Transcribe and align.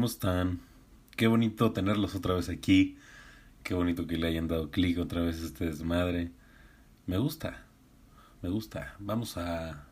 ¿cómo 0.00 0.06
están? 0.06 0.60
Qué 1.14 1.26
bonito 1.26 1.72
tenerlos 1.72 2.14
otra 2.14 2.32
vez 2.32 2.48
aquí. 2.48 2.96
Qué 3.62 3.74
bonito 3.74 4.06
que 4.06 4.16
le 4.16 4.28
hayan 4.28 4.48
dado 4.48 4.70
clic 4.70 4.98
otra 4.98 5.20
vez 5.20 5.42
a 5.42 5.44
este 5.44 5.66
desmadre. 5.66 6.30
Me 7.04 7.18
gusta, 7.18 7.66
me 8.40 8.48
gusta. 8.48 8.94
Vamos 8.98 9.36
a, 9.36 9.84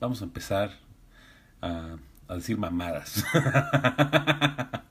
vamos 0.00 0.22
a 0.22 0.24
empezar 0.24 0.70
a, 1.60 1.98
a 2.26 2.34
decir 2.36 2.56
mamadas. 2.56 3.22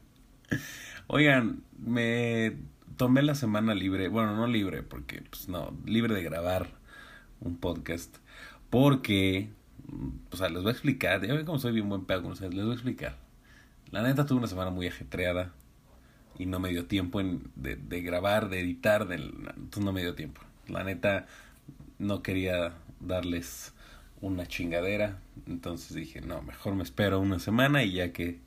Oigan, 1.08 1.64
me 1.80 2.56
tomé 2.96 3.24
la 3.24 3.34
semana 3.34 3.74
libre, 3.74 4.08
bueno, 4.08 4.36
no 4.36 4.46
libre, 4.46 4.84
porque, 4.84 5.24
pues 5.32 5.50
no, 5.50 5.76
libre 5.84 6.14
de 6.14 6.22
grabar 6.22 6.70
un 7.40 7.58
podcast, 7.58 8.18
porque, 8.70 9.50
o 10.30 10.38
sea, 10.38 10.50
les 10.50 10.62
voy 10.62 10.70
a 10.70 10.74
explicar, 10.74 11.26
ya 11.26 11.34
ven 11.34 11.44
cómo 11.44 11.58
soy 11.58 11.72
bien 11.72 11.90
buen 11.90 12.06
pedo 12.06 12.30
les 12.30 12.52
voy 12.52 12.70
a 12.70 12.74
explicar. 12.74 13.23
La 13.94 14.02
neta 14.02 14.26
tuve 14.26 14.40
una 14.40 14.48
semana 14.48 14.72
muy 14.72 14.88
ajetreada 14.88 15.54
y 16.40 16.48
no 16.48 16.60
me 16.60 16.70
dio 16.70 16.88
tiempo 16.88 17.22
de, 17.22 17.76
de 17.76 18.02
grabar, 18.02 18.50
de 18.50 18.60
editar, 18.60 19.08
de, 19.08 19.20
no 19.80 19.94
me 19.94 20.02
dio 20.02 20.16
tiempo. 20.16 20.42
La 20.68 20.84
neta 20.84 21.28
no 22.00 22.24
quería 22.24 22.74
darles 23.00 23.72
una 24.20 24.48
chingadera, 24.48 25.20
entonces 25.46 25.96
dije, 25.96 26.22
no, 26.22 26.42
mejor 26.42 26.74
me 26.74 26.82
espero 26.82 27.20
una 27.20 27.38
semana 27.38 27.84
y 27.84 27.92
ya 27.92 28.12
que, 28.14 28.40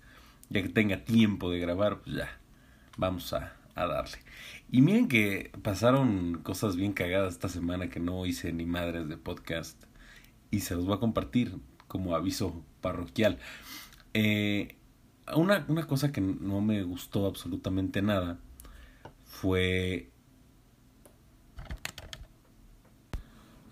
ya 0.49 0.63
que 0.63 0.69
tenga 0.69 1.05
tiempo 1.05 1.49
de 1.53 1.61
grabar, 1.61 2.01
pues 2.01 2.17
ya, 2.17 2.41
vamos 2.97 3.33
a, 3.33 3.53
a 3.77 3.87
darle. 3.87 4.19
Y 4.73 4.83
miren 4.83 5.07
que 5.07 5.53
pasaron 5.63 6.41
cosas 6.43 6.75
bien 6.75 6.93
cagadas 6.93 7.35
esta 7.35 7.49
semana 7.49 7.89
que 7.89 8.01
no 8.01 8.27
hice 8.27 8.53
ni 8.53 8.67
madres 8.67 9.09
de 9.09 9.17
podcast 9.17 9.81
y 10.51 10.59
se 10.59 10.75
los 10.75 10.87
voy 10.87 10.97
a 10.97 10.99
compartir 10.99 11.55
como 11.87 12.17
aviso 12.17 12.65
parroquial. 12.81 13.39
Eh, 14.13 14.75
una, 15.35 15.65
una 15.69 15.87
cosa 15.87 16.13
que 16.13 16.21
no 16.21 16.61
me 16.61 16.83
gustó 16.83 17.27
absolutamente 17.27 18.03
nada 18.03 18.39
fue 19.25 20.09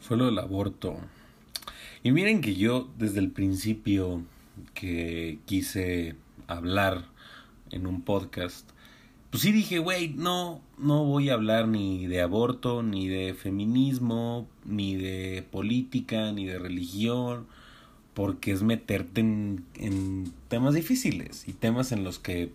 fue 0.01 0.19
lo 0.19 0.27
del 0.27 0.39
aborto. 0.39 0.99
Y 2.03 2.13
miren 2.13 2.43
que 2.43 2.55
yo 2.55 2.91
desde 2.99 3.21
el 3.21 3.31
principio 3.31 4.23
que 4.75 5.39
quise 5.47 6.17
hablar 6.47 7.07
en 7.71 7.87
un 7.87 8.03
podcast, 8.03 8.69
pues 9.31 9.43
sí 9.43 9.53
dije, 9.53 9.79
güey, 9.79 10.11
no, 10.11 10.61
no 10.77 11.05
voy 11.07 11.31
a 11.31 11.35
hablar 11.35 11.69
ni 11.69 12.07
de 12.07 12.21
aborto, 12.21 12.83
ni 12.83 13.09
de 13.09 13.33
feminismo, 13.33 14.47
ni 14.67 14.97
de 14.97 15.47
política, 15.51 16.33
ni 16.33 16.45
de 16.45 16.59
religión, 16.59 17.47
porque 18.15 18.53
es 18.53 18.62
meterte 18.62 19.20
en, 19.20 20.33
temas 20.48 20.75
difíciles 20.75 21.47
y 21.48 21.53
temas 21.53 21.93
en 21.93 22.05
los 22.05 22.19
que, 22.19 22.53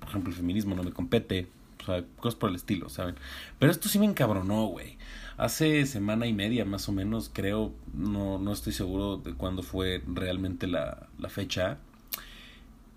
por 0.00 0.08
ejemplo, 0.08 0.30
el 0.30 0.36
feminismo 0.36 0.74
no 0.74 0.82
me 0.82 0.92
compete, 0.92 1.48
o 1.82 1.84
sea, 1.84 2.04
cosas 2.16 2.34
por 2.34 2.50
el 2.50 2.56
estilo, 2.56 2.88
¿saben? 2.88 3.14
Pero 3.58 3.70
esto 3.70 3.88
sí 3.88 3.98
me 3.98 4.06
encabronó, 4.06 4.66
güey. 4.66 4.96
Hace 5.36 5.84
semana 5.86 6.26
y 6.26 6.32
media 6.32 6.64
más 6.64 6.88
o 6.88 6.92
menos, 6.92 7.30
creo, 7.32 7.72
no, 7.92 8.38
no 8.38 8.52
estoy 8.52 8.72
seguro 8.72 9.18
de 9.18 9.34
cuándo 9.34 9.62
fue 9.62 10.02
realmente 10.06 10.66
la, 10.66 11.08
la 11.18 11.28
fecha. 11.28 11.78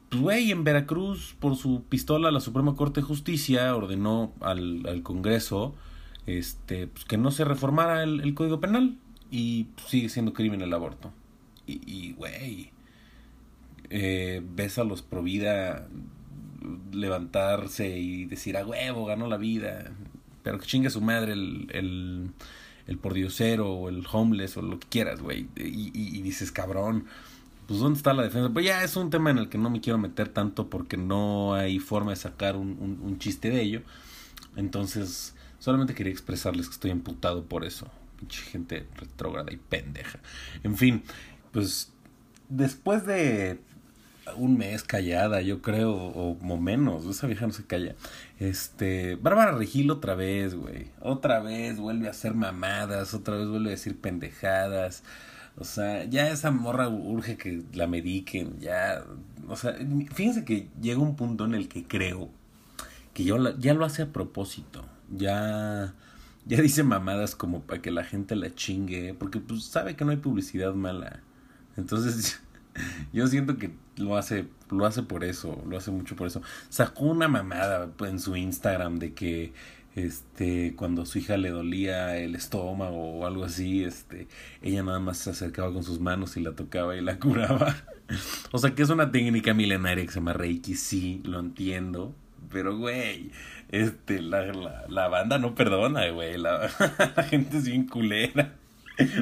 Pues, 0.09 0.21
güey, 0.21 0.51
en 0.51 0.63
Veracruz, 0.63 1.35
por 1.39 1.57
su 1.57 1.83
pistola, 1.83 2.31
la 2.31 2.39
Suprema 2.39 2.75
Corte 2.75 3.01
de 3.01 3.07
Justicia 3.07 3.75
ordenó 3.75 4.31
al, 4.39 4.85
al 4.87 5.03
Congreso 5.03 5.75
este, 6.27 6.87
pues, 6.87 7.05
que 7.05 7.17
no 7.17 7.31
se 7.31 7.43
reformara 7.43 8.03
el, 8.03 8.21
el 8.21 8.33
Código 8.33 8.59
Penal 8.59 8.97
y 9.31 9.65
pues, 9.75 9.87
sigue 9.87 10.09
siendo 10.09 10.33
crimen 10.33 10.61
el 10.61 10.73
aborto. 10.73 11.11
Y, 11.67 12.13
güey, 12.13 12.71
eh, 13.89 14.41
ves 14.55 14.77
a 14.77 14.83
los 14.83 15.01
pro 15.01 15.21
vida 15.21 15.87
levantarse 16.91 17.97
y 17.97 18.25
decir 18.25 18.57
a 18.57 18.65
huevo, 18.65 19.05
ganó 19.05 19.27
la 19.27 19.37
vida. 19.37 19.91
Pero 20.43 20.59
que 20.59 20.65
chingue 20.65 20.89
su 20.89 21.01
madre 21.01 21.33
el, 21.33 21.67
el, 21.71 22.31
el 22.87 22.97
pordiosero 22.97 23.69
o 23.69 23.89
el 23.89 24.05
homeless 24.09 24.57
o 24.57 24.61
lo 24.61 24.79
que 24.79 24.87
quieras, 24.87 25.21
güey. 25.21 25.47
Y, 25.57 25.91
y, 25.93 26.17
y, 26.17 26.21
dices, 26.21 26.51
cabrón, 26.51 27.05
pues 27.67 27.79
¿dónde 27.79 27.97
está 27.97 28.13
la 28.13 28.23
defensa? 28.23 28.49
Pues 28.49 28.65
ya 28.65 28.83
es 28.83 28.95
un 28.95 29.09
tema 29.09 29.29
en 29.29 29.39
el 29.39 29.49
que 29.49 29.57
no 29.57 29.69
me 29.69 29.81
quiero 29.81 29.99
meter 29.99 30.29
tanto 30.29 30.69
porque 30.69 30.95
no 30.95 31.53
hay 31.53 31.79
forma 31.79 32.11
de 32.11 32.17
sacar 32.17 32.55
un, 32.55 32.77
un, 32.79 32.99
un 33.01 33.19
chiste 33.19 33.49
de 33.49 33.61
ello. 33.61 33.81
Entonces, 34.55 35.35
solamente 35.59 35.93
quería 35.93 36.13
expresarles 36.13 36.67
que 36.67 36.73
estoy 36.73 36.91
emputado 36.91 37.43
por 37.43 37.65
eso. 37.65 37.87
Pinche 38.17 38.41
gente 38.41 38.87
retrógrada 38.95 39.51
y 39.53 39.57
pendeja. 39.57 40.19
En 40.63 40.75
fin, 40.77 41.03
pues 41.51 41.91
después 42.49 43.05
de 43.05 43.59
un 44.35 44.57
mes 44.57 44.83
callada, 44.83 45.41
yo 45.41 45.61
creo, 45.61 45.93
o, 45.93 46.31
o 46.31 46.57
menos, 46.57 47.05
esa 47.05 47.27
vieja 47.27 47.47
no 47.47 47.53
se 47.53 47.65
calla. 47.65 47.95
Este, 48.39 49.15
Bárbara 49.15 49.53
Regil 49.53 49.89
otra 49.89 50.15
vez, 50.15 50.55
güey. 50.55 50.87
Otra 51.01 51.39
vez 51.39 51.77
vuelve 51.79 52.07
a 52.07 52.11
hacer 52.11 52.33
mamadas, 52.33 53.13
otra 53.13 53.37
vez 53.37 53.47
vuelve 53.47 53.69
a 53.69 53.71
decir 53.71 53.99
pendejadas. 53.99 55.03
O 55.57 55.63
sea, 55.63 56.03
ya 56.05 56.29
esa 56.29 56.51
morra 56.51 56.87
urge 56.87 57.37
que 57.37 57.63
la 57.73 57.87
mediquen, 57.87 58.59
ya. 58.59 59.03
O 59.47 59.55
sea, 59.55 59.75
fíjense 60.13 60.45
que 60.45 60.67
llega 60.81 60.99
un 60.99 61.15
punto 61.15 61.45
en 61.45 61.55
el 61.55 61.67
que 61.67 61.83
creo 61.85 62.29
que 63.13 63.23
yo 63.23 63.37
la, 63.39 63.57
ya 63.57 63.73
lo 63.73 63.85
hace 63.85 64.03
a 64.03 64.13
propósito. 64.13 64.85
Ya 65.09 65.95
ya 66.47 66.61
dice 66.61 66.83
mamadas 66.83 67.35
como 67.35 67.61
para 67.61 67.81
que 67.81 67.91
la 67.91 68.03
gente 68.03 68.35
la 68.35 68.53
chingue, 68.53 69.13
porque 69.13 69.39
pues 69.39 69.63
sabe 69.65 69.95
que 69.95 70.05
no 70.05 70.11
hay 70.11 70.17
publicidad 70.17 70.73
mala. 70.73 71.21
Entonces, 71.77 72.41
yo 73.13 73.27
siento 73.27 73.57
que 73.57 73.71
lo 73.97 74.17
hace 74.17 74.47
lo 74.69 74.85
hace 74.85 75.03
por 75.03 75.23
eso, 75.23 75.63
lo 75.67 75.77
hace 75.77 75.91
mucho 75.91 76.15
por 76.15 76.27
eso. 76.27 76.41
Sacó 76.69 77.05
una 77.05 77.27
mamada 77.27 77.89
en 78.01 78.19
su 78.19 78.35
Instagram 78.35 78.99
de 78.99 79.13
que 79.13 79.53
este 79.95 80.75
cuando 80.75 81.05
su 81.05 81.19
hija 81.19 81.37
le 81.37 81.49
dolía 81.49 82.17
el 82.17 82.35
estómago 82.35 83.19
o 83.19 83.25
algo 83.25 83.45
así, 83.45 83.83
este 83.83 84.27
ella 84.61 84.83
nada 84.83 84.99
más 84.99 85.17
se 85.17 85.29
acercaba 85.31 85.71
con 85.73 85.83
sus 85.83 85.99
manos 85.99 86.37
y 86.37 86.41
la 86.41 86.53
tocaba 86.53 86.95
y 86.95 87.01
la 87.01 87.19
curaba. 87.19 87.75
O 88.51 88.57
sea, 88.57 88.73
que 88.73 88.83
es 88.83 88.89
una 88.89 89.11
técnica 89.11 89.53
milenaria 89.53 90.05
que 90.05 90.11
se 90.11 90.19
llama 90.19 90.33
Reiki, 90.33 90.75
sí, 90.75 91.21
lo 91.25 91.39
entiendo, 91.39 92.15
pero 92.49 92.77
güey, 92.77 93.31
este 93.69 94.21
la, 94.21 94.45
la, 94.53 94.85
la 94.87 95.07
banda 95.09 95.39
no 95.39 95.55
perdona, 95.55 96.09
güey, 96.09 96.37
la, 96.37 96.69
la 97.15 97.23
gente 97.23 97.57
es 97.57 97.65
bien 97.65 97.85
culera. 97.87 98.55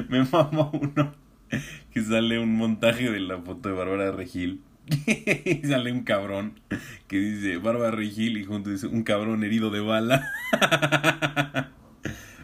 Me 0.08 0.24
mama 0.24 0.70
uno 0.72 1.25
que 1.92 2.02
sale 2.02 2.38
un 2.38 2.54
montaje 2.56 3.10
de 3.10 3.20
la 3.20 3.38
foto 3.38 3.68
de 3.68 3.74
Bárbara 3.74 4.12
Regil. 4.12 4.62
y 5.06 5.66
sale 5.66 5.90
un 5.90 6.04
cabrón 6.04 6.60
que 7.08 7.18
dice 7.18 7.56
Bárbara 7.56 7.90
Regil 7.90 8.36
y 8.36 8.44
junto 8.44 8.70
dice 8.70 8.86
un 8.86 9.02
cabrón 9.02 9.42
herido 9.44 9.70
de 9.70 9.80
bala. 9.80 10.30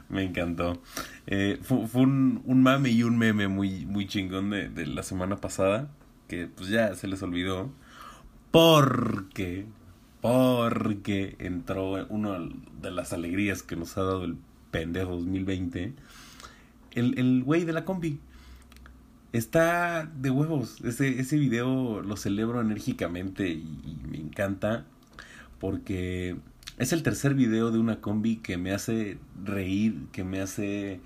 Me 0.09 0.25
encantó. 0.25 0.83
Eh, 1.27 1.59
fue, 1.63 1.87
fue 1.87 2.03
un, 2.03 2.43
un, 2.45 2.63
mame 2.63 2.91
y 2.91 3.03
un 3.03 3.17
meme 3.17 3.49
muy, 3.49 3.87
muy 3.87 4.07
chingón 4.07 4.51
de, 4.51 4.69
de 4.69 4.87
la 4.87 5.03
semana 5.03 5.37
pasada. 5.37 5.91
Que 6.29 6.49
pues 6.49 6.69
ya 6.69 6.95
se 6.95 7.09
les 7.09 7.23
olvidó. 7.23 7.73
Porque, 8.51 9.65
porque 10.21 11.37
entró 11.39 12.07
uno 12.09 12.51
de 12.83 12.91
las 12.91 13.15
alegrías 13.15 13.63
que 13.63 13.77
nos 13.77 13.97
ha 13.97 14.03
dado 14.03 14.25
el 14.25 14.37
pendejo 14.71 15.13
2020. 15.13 15.95
El, 16.91 17.19
el 17.19 17.43
güey 17.43 17.65
de 17.65 17.73
la 17.73 17.87
combi. 17.87 18.21
Está 19.33 20.05
de 20.15 20.31
huevos. 20.31 20.81
Ese, 20.83 21.19
ese 21.19 21.39
video 21.39 22.03
lo 22.03 22.17
celebro 22.17 22.61
enérgicamente 22.61 23.49
y, 23.49 23.65
me 24.11 24.19
encanta 24.19 24.85
porque 25.59 26.37
es 26.77 26.93
el 26.93 27.03
tercer 27.03 27.35
video 27.35 27.71
de 27.71 27.79
una 27.79 28.01
combi 28.01 28.37
que 28.37 28.59
me 28.59 28.73
hace 28.73 29.19
reír, 29.43 30.07
que 30.13 30.25
me 30.25 30.41
hace... 30.41 31.01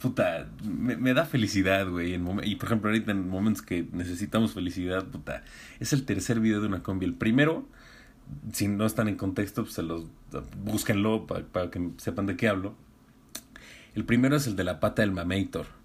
Puta, 0.00 0.48
me, 0.64 0.96
me 0.96 1.14
da 1.14 1.24
felicidad, 1.26 1.88
güey. 1.88 2.14
Y 2.44 2.56
por 2.56 2.66
ejemplo, 2.66 2.90
ahorita 2.90 3.12
en 3.12 3.28
momentos 3.28 3.62
que 3.62 3.86
necesitamos 3.92 4.54
felicidad, 4.54 5.04
puta, 5.06 5.42
es 5.80 5.92
el 5.92 6.04
tercer 6.04 6.40
video 6.40 6.60
de 6.60 6.68
una 6.68 6.82
combi. 6.82 7.06
El 7.06 7.14
primero, 7.14 7.66
si 8.52 8.68
no 8.68 8.86
están 8.86 9.08
en 9.08 9.16
contexto, 9.16 9.62
pues 9.64 9.74
se 9.74 9.82
los 9.82 10.06
búsquenlo 10.64 11.26
para, 11.26 11.44
para 11.46 11.70
que 11.70 11.90
sepan 11.98 12.26
de 12.26 12.36
qué 12.36 12.48
hablo. 12.48 12.74
El 13.94 14.04
primero 14.04 14.36
es 14.36 14.46
el 14.46 14.56
de 14.56 14.64
la 14.64 14.80
pata 14.80 15.02
del 15.02 15.12
Mamator 15.12 15.75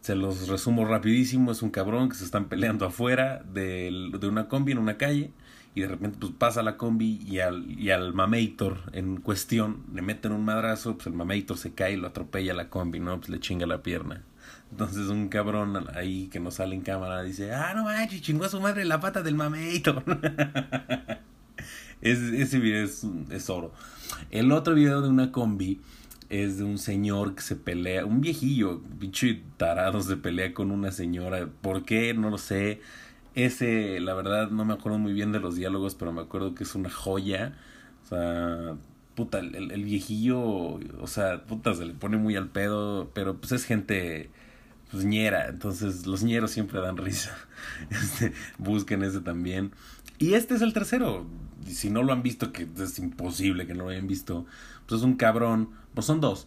se 0.00 0.14
los 0.14 0.48
resumo 0.48 0.84
rapidísimo, 0.84 1.52
es 1.52 1.62
un 1.62 1.70
cabrón 1.70 2.08
que 2.08 2.16
se 2.16 2.24
están 2.24 2.46
peleando 2.46 2.86
afuera 2.86 3.42
de, 3.52 4.10
de 4.18 4.28
una 4.28 4.48
combi 4.48 4.72
en 4.72 4.78
una 4.78 4.96
calle 4.96 5.30
y 5.74 5.82
de 5.82 5.88
repente 5.88 6.18
pues 6.20 6.32
pasa 6.32 6.62
la 6.62 6.76
combi 6.76 7.20
y 7.26 7.38
al, 7.38 7.70
y 7.78 7.90
al 7.90 8.12
mamator 8.12 8.78
en 8.92 9.20
cuestión 9.20 9.84
le 9.94 10.02
meten 10.02 10.32
un 10.32 10.44
madrazo, 10.44 10.94
pues 10.94 11.06
el 11.06 11.12
mamator 11.12 11.56
se 11.56 11.74
cae 11.74 11.92
y 11.92 11.96
lo 11.96 12.08
atropella 12.08 12.54
la 12.54 12.68
combi, 12.68 12.98
¿no? 12.98 13.18
Pues 13.18 13.28
le 13.28 13.40
chinga 13.40 13.66
la 13.66 13.82
pierna. 13.82 14.24
Entonces 14.70 15.08
un 15.08 15.28
cabrón 15.28 15.86
ahí 15.94 16.28
que 16.28 16.40
no 16.40 16.50
sale 16.50 16.74
en 16.74 16.82
cámara 16.82 17.22
dice, 17.22 17.52
ah, 17.52 17.72
no 17.74 17.84
manches, 17.84 18.22
chingó 18.22 18.44
a 18.44 18.48
su 18.48 18.60
madre 18.60 18.84
la 18.84 19.00
pata 19.00 19.22
del 19.22 19.34
mamator. 19.34 20.02
es, 22.00 22.18
ese 22.18 22.58
video 22.58 22.84
es, 22.84 23.06
es 23.30 23.50
oro. 23.50 23.72
El 24.30 24.50
otro 24.50 24.74
video 24.74 25.02
de 25.02 25.08
una 25.08 25.30
combi 25.30 25.80
es 26.30 26.58
de 26.58 26.64
un 26.64 26.78
señor 26.78 27.34
que 27.34 27.42
se 27.42 27.56
pelea, 27.56 28.06
un 28.06 28.20
viejillo, 28.20 28.82
pinche 28.98 29.42
tarado 29.56 30.00
se 30.00 30.16
pelea 30.16 30.54
con 30.54 30.70
una 30.70 30.92
señora. 30.92 31.48
¿Por 31.60 31.84
qué? 31.84 32.14
No 32.14 32.30
lo 32.30 32.38
sé. 32.38 32.80
Ese, 33.34 34.00
la 34.00 34.14
verdad, 34.14 34.50
no 34.50 34.64
me 34.64 34.74
acuerdo 34.74 34.98
muy 34.98 35.12
bien 35.12 35.32
de 35.32 35.40
los 35.40 35.56
diálogos, 35.56 35.94
pero 35.94 36.12
me 36.12 36.22
acuerdo 36.22 36.54
que 36.54 36.64
es 36.64 36.74
una 36.74 36.90
joya. 36.90 37.54
O 38.04 38.08
sea, 38.08 38.76
puta, 39.14 39.40
el, 39.40 39.70
el 39.72 39.84
viejillo, 39.84 40.40
o 40.40 41.06
sea, 41.06 41.44
puta, 41.46 41.74
se 41.74 41.84
le 41.84 41.94
pone 41.94 42.16
muy 42.16 42.36
al 42.36 42.48
pedo, 42.48 43.10
pero 43.14 43.36
pues 43.40 43.52
es 43.52 43.64
gente 43.64 44.30
pues 44.90 45.04
ñera, 45.04 45.48
entonces 45.48 46.06
los 46.06 46.22
ñeros 46.22 46.50
siempre 46.50 46.80
dan 46.80 46.96
risa. 46.96 47.36
Este, 47.90 48.32
busquen 48.58 49.02
ese 49.02 49.20
también. 49.20 49.72
Y 50.18 50.34
este 50.34 50.54
es 50.54 50.62
el 50.62 50.72
tercero. 50.72 51.26
Si 51.66 51.90
no 51.90 52.02
lo 52.02 52.12
han 52.12 52.22
visto, 52.22 52.52
que 52.52 52.68
es 52.78 52.98
imposible 52.98 53.66
que 53.66 53.74
no 53.74 53.84
lo 53.84 53.90
hayan 53.90 54.06
visto, 54.06 54.46
pues 54.90 55.00
es 55.00 55.04
un 55.06 55.14
cabrón, 55.14 55.70
pues 55.94 56.06
son 56.06 56.20
dos 56.20 56.46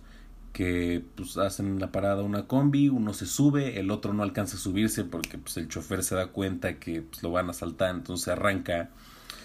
que 0.54 1.04
pues 1.16 1.36
hacen 1.38 1.80
la 1.80 1.92
parada 1.92 2.22
una 2.22 2.46
combi, 2.46 2.88
uno 2.88 3.14
se 3.14 3.26
sube, 3.26 3.80
el 3.80 3.90
otro 3.90 4.14
no 4.14 4.22
alcanza 4.22 4.56
a 4.56 4.60
subirse 4.60 5.04
porque 5.04 5.40
pues 5.40 5.58
el 5.58 5.68
chofer 5.68 6.04
se 6.04 6.14
da 6.14 6.28
cuenta 6.28 6.76
que 6.76 7.02
pues, 7.02 7.24
lo 7.24 7.32
van 7.32 7.50
a 7.50 7.54
saltar, 7.54 7.96
entonces 7.96 8.28
arranca. 8.28 8.92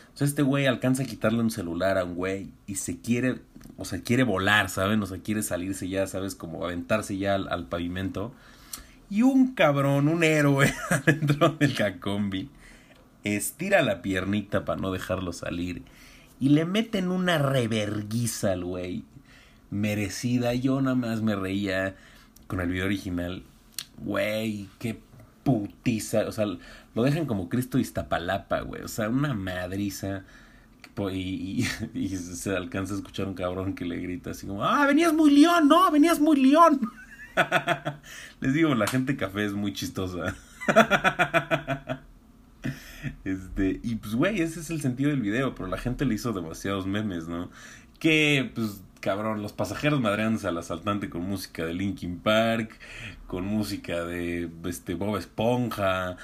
Entonces 0.02 0.30
este 0.30 0.42
güey 0.42 0.66
alcanza 0.66 1.04
a 1.04 1.06
quitarle 1.06 1.40
un 1.40 1.50
celular 1.50 1.96
a 1.96 2.04
un 2.04 2.14
güey 2.14 2.50
y 2.66 2.74
se 2.74 3.00
quiere, 3.00 3.40
o 3.78 3.86
sea, 3.86 4.02
quiere 4.02 4.22
volar, 4.22 4.68
¿saben? 4.68 5.02
O 5.02 5.06
sea, 5.06 5.18
quiere 5.18 5.42
salirse 5.42 5.88
ya, 5.88 6.06
¿sabes? 6.06 6.34
Como 6.34 6.64
aventarse 6.64 7.16
ya 7.16 7.36
al, 7.36 7.68
pavimento. 7.68 8.34
Y 9.08 9.22
un 9.22 9.54
cabrón, 9.54 10.08
un 10.08 10.22
héroe 10.24 10.74
adentro 10.90 11.50
del 11.50 12.00
combi, 12.00 12.50
estira 13.24 13.80
la 13.80 14.02
piernita 14.02 14.66
para 14.66 14.80
no 14.80 14.92
dejarlo 14.92 15.32
salir 15.32 15.82
y 16.40 16.50
le 16.50 16.64
meten 16.64 17.10
una 17.10 17.38
reverguiza 17.38 18.52
al 18.52 18.64
güey 18.64 19.04
merecida. 19.70 20.54
Yo 20.54 20.80
nada 20.80 20.96
más 20.96 21.22
me 21.22 21.36
reía 21.36 21.96
con 22.46 22.60
el 22.60 22.68
video 22.68 22.86
original. 22.86 23.42
Güey, 23.98 24.68
qué 24.78 25.00
putiza. 25.42 26.26
O 26.28 26.32
sea, 26.32 26.46
lo 26.94 27.02
dejan 27.02 27.26
como 27.26 27.48
Cristo 27.48 27.78
Iztapalapa, 27.78 28.60
güey. 28.60 28.82
O 28.82 28.88
sea, 28.88 29.08
una 29.08 29.34
madriza. 29.34 30.24
Y, 31.12 31.64
y, 31.94 32.08
se 32.16 32.56
alcanza 32.56 32.94
a 32.94 32.96
escuchar 32.96 33.28
un 33.28 33.34
cabrón 33.34 33.74
que 33.74 33.84
le 33.84 33.98
grita 33.98 34.30
así 34.30 34.48
como, 34.48 34.64
ah, 34.64 34.84
venías 34.84 35.12
muy 35.12 35.30
león, 35.30 35.68
no, 35.68 35.88
venías 35.92 36.18
muy 36.18 36.40
león. 36.40 36.80
Les 38.40 38.52
digo, 38.52 38.74
la 38.74 38.88
gente 38.88 39.16
café 39.16 39.44
es 39.44 39.52
muy 39.52 39.72
chistosa. 39.72 40.34
Este, 43.24 43.80
y 43.82 43.96
pues, 43.96 44.14
güey, 44.14 44.40
ese 44.40 44.60
es 44.60 44.70
el 44.70 44.80
sentido 44.80 45.10
del 45.10 45.20
video, 45.20 45.54
pero 45.54 45.68
la 45.68 45.78
gente 45.78 46.04
le 46.04 46.14
hizo 46.14 46.32
demasiados 46.32 46.86
memes, 46.86 47.28
¿no? 47.28 47.50
Que, 47.98 48.50
pues, 48.54 48.82
cabrón, 49.00 49.42
los 49.42 49.52
pasajeros 49.52 50.00
madreándose 50.00 50.48
al 50.48 50.58
asaltante 50.58 51.08
con 51.08 51.22
música 51.22 51.64
de 51.64 51.74
Linkin 51.74 52.18
Park, 52.18 52.78
con 53.26 53.44
música 53.44 54.04
de 54.04 54.50
este 54.64 54.94
Bob 54.94 55.16
Esponja, 55.16 56.16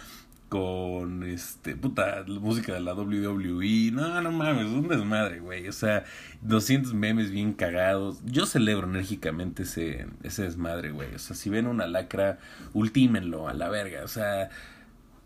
con 0.55 1.25
este, 1.25 1.75
puta, 1.75 2.25
música 2.29 2.75
de 2.75 2.81
la 2.81 2.95
WWE. 2.95 3.91
No, 3.93 4.21
no 4.21 4.31
mames, 4.31 4.67
es 4.67 4.73
un 4.73 4.87
desmadre, 4.87 5.41
güey. 5.41 5.67
O 5.67 5.73
sea, 5.73 6.05
200 6.43 6.95
memes 6.95 7.33
bien 7.33 7.55
cagados. 7.55 8.21
Yo 8.25 8.47
celebro 8.47 8.87
enérgicamente 8.87 9.65
ese, 9.65 10.07
ese 10.23 10.45
desmadre, 10.45 10.93
güey. 10.93 11.13
O 11.13 11.19
sea, 11.19 11.35
si 11.35 11.51
ven 11.51 11.67
una 11.67 11.89
lacra, 11.89 12.39
ultímenlo 12.73 13.49
a 13.49 13.55
la 13.55 13.69
verga. 13.69 14.05
O 14.05 14.09
sea, 14.09 14.51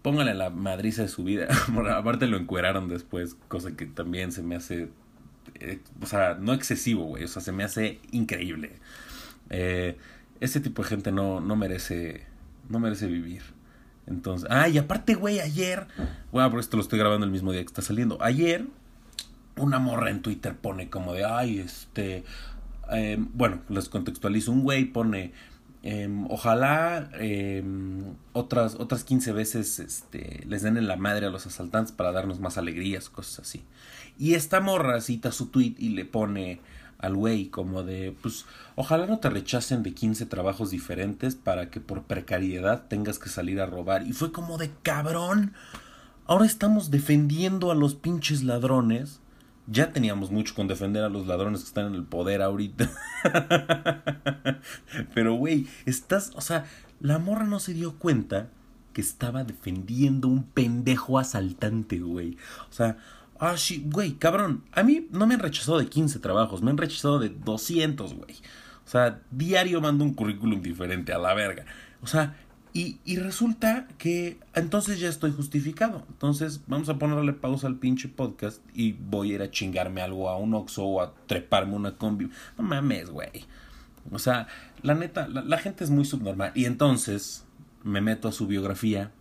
pónganle 0.02 0.34
la 0.34 0.50
madriza 0.50 1.02
de 1.02 1.08
su 1.08 1.24
vida. 1.24 1.48
Aparte 1.96 2.26
lo 2.26 2.36
encueraron 2.36 2.88
después, 2.88 3.36
cosa 3.48 3.76
que 3.76 3.86
también 3.86 4.32
se 4.32 4.42
me 4.42 4.56
hace 4.56 4.88
eh, 5.60 5.80
o 6.00 6.06
sea, 6.06 6.36
no 6.40 6.52
excesivo, 6.52 7.04
güey, 7.04 7.24
o 7.24 7.28
sea, 7.28 7.42
se 7.42 7.52
me 7.52 7.64
hace 7.64 8.00
increíble. 8.12 8.72
Eh, 9.50 9.96
ese 10.40 10.60
tipo 10.60 10.82
de 10.82 10.88
gente 10.88 11.12
no, 11.12 11.40
no 11.40 11.56
merece, 11.56 12.24
no 12.68 12.78
merece 12.78 13.06
vivir. 13.06 13.42
Entonces, 14.06 14.48
ah, 14.50 14.68
y 14.68 14.78
aparte, 14.78 15.14
güey, 15.14 15.40
ayer, 15.40 15.86
bueno, 16.32 16.50
por 16.50 16.60
esto 16.60 16.76
lo 16.76 16.82
estoy 16.82 16.98
grabando 16.98 17.26
el 17.26 17.32
mismo 17.32 17.52
día 17.52 17.60
que 17.60 17.66
está 17.66 17.82
saliendo. 17.82 18.18
Ayer, 18.22 18.66
una 19.56 19.78
morra 19.78 20.10
en 20.10 20.22
Twitter 20.22 20.54
pone 20.56 20.88
como 20.88 21.12
de, 21.12 21.24
ay, 21.24 21.58
este, 21.58 22.24
em, 22.90 23.28
bueno, 23.34 23.60
les 23.68 23.88
contextualizo, 23.88 24.52
un 24.52 24.62
güey 24.62 24.86
pone, 24.86 25.32
em, 25.82 26.26
ojalá 26.30 27.10
em, 27.14 28.14
otras, 28.32 28.76
otras 28.76 29.04
15 29.04 29.32
veces 29.32 29.78
este, 29.78 30.44
les 30.46 30.62
den 30.62 30.76
en 30.76 30.88
la 30.88 30.96
madre 30.96 31.26
a 31.26 31.30
los 31.30 31.46
asaltantes 31.46 31.92
para 31.92 32.12
darnos 32.12 32.40
más 32.40 32.58
alegrías, 32.58 33.08
cosas 33.08 33.40
así. 33.40 33.64
Y 34.18 34.34
esta 34.34 34.60
morra 34.60 35.00
cita 35.00 35.30
su 35.32 35.46
tweet 35.46 35.74
y 35.78 35.90
le 35.90 36.04
pone 36.04 36.60
al 36.98 37.14
güey 37.14 37.46
como 37.46 37.84
de, 37.84 38.14
pues, 38.22 38.44
ojalá 38.74 39.06
no 39.06 39.18
te 39.18 39.30
rechacen 39.30 39.82
de 39.82 39.94
15 39.94 40.26
trabajos 40.26 40.70
diferentes 40.70 41.36
para 41.36 41.70
que 41.70 41.80
por 41.80 42.02
precariedad 42.02 42.86
tengas 42.88 43.18
que 43.18 43.28
salir 43.28 43.60
a 43.60 43.66
robar. 43.66 44.06
Y 44.06 44.12
fue 44.12 44.32
como 44.32 44.58
de 44.58 44.70
cabrón. 44.82 45.54
Ahora 46.26 46.44
estamos 46.44 46.90
defendiendo 46.90 47.70
a 47.70 47.76
los 47.76 47.94
pinches 47.94 48.42
ladrones. 48.42 49.20
Ya 49.70 49.92
teníamos 49.92 50.30
mucho 50.30 50.54
con 50.54 50.66
defender 50.66 51.04
a 51.04 51.08
los 51.08 51.26
ladrones 51.26 51.60
que 51.60 51.66
están 51.66 51.86
en 51.86 51.94
el 51.94 52.04
poder 52.04 52.42
ahorita. 52.42 52.90
Pero, 55.14 55.34
güey, 55.34 55.66
estás, 55.84 56.32
o 56.34 56.40
sea, 56.40 56.64
la 57.00 57.18
morra 57.18 57.44
no 57.44 57.60
se 57.60 57.74
dio 57.74 57.98
cuenta 57.98 58.48
que 58.92 59.00
estaba 59.00 59.44
defendiendo 59.44 60.26
un 60.26 60.44
pendejo 60.44 61.18
asaltante, 61.18 61.98
güey. 61.98 62.36
O 62.70 62.72
sea, 62.72 62.96
Ah, 63.40 63.54
güey, 63.84 64.14
cabrón. 64.14 64.64
A 64.72 64.82
mí 64.82 65.06
no 65.10 65.26
me 65.26 65.34
han 65.34 65.40
rechazado 65.40 65.78
de 65.78 65.86
15 65.86 66.18
trabajos, 66.18 66.62
me 66.62 66.70
han 66.70 66.76
rechazado 66.76 67.18
de 67.20 67.28
200, 67.28 68.14
güey. 68.14 68.34
O 68.84 68.90
sea, 68.90 69.20
diario 69.30 69.80
mando 69.80 70.04
un 70.04 70.14
currículum 70.14 70.60
diferente 70.60 71.12
a 71.12 71.18
la 71.18 71.34
verga. 71.34 71.64
O 72.02 72.06
sea, 72.06 72.36
y, 72.72 72.98
y, 73.04 73.16
resulta 73.16 73.88
que 73.98 74.38
entonces 74.54 75.00
ya 75.00 75.08
estoy 75.08 75.32
justificado. 75.32 76.04
Entonces 76.08 76.62
vamos 76.66 76.88
a 76.88 76.98
ponerle 76.98 77.32
pausa 77.32 77.66
al 77.66 77.76
pinche 77.76 78.08
podcast 78.08 78.62
y 78.74 78.92
voy 78.92 79.32
a 79.32 79.34
ir 79.36 79.42
a 79.42 79.50
chingarme 79.50 80.02
algo 80.02 80.28
a 80.28 80.36
un 80.36 80.54
Oxxo 80.54 80.84
o 80.84 81.02
a 81.02 81.14
treparme 81.26 81.74
una 81.74 81.96
combi. 81.96 82.30
No 82.56 82.64
mames, 82.64 83.10
güey. 83.10 83.46
O 84.10 84.18
sea, 84.18 84.46
la 84.82 84.94
neta, 84.94 85.28
la, 85.28 85.42
la 85.42 85.58
gente 85.58 85.84
es 85.84 85.90
muy 85.90 86.04
subnormal. 86.04 86.52
Y 86.54 86.66
entonces 86.66 87.44
me 87.84 88.00
meto 88.00 88.28
a 88.28 88.32
su 88.32 88.46
biografía 88.46 89.12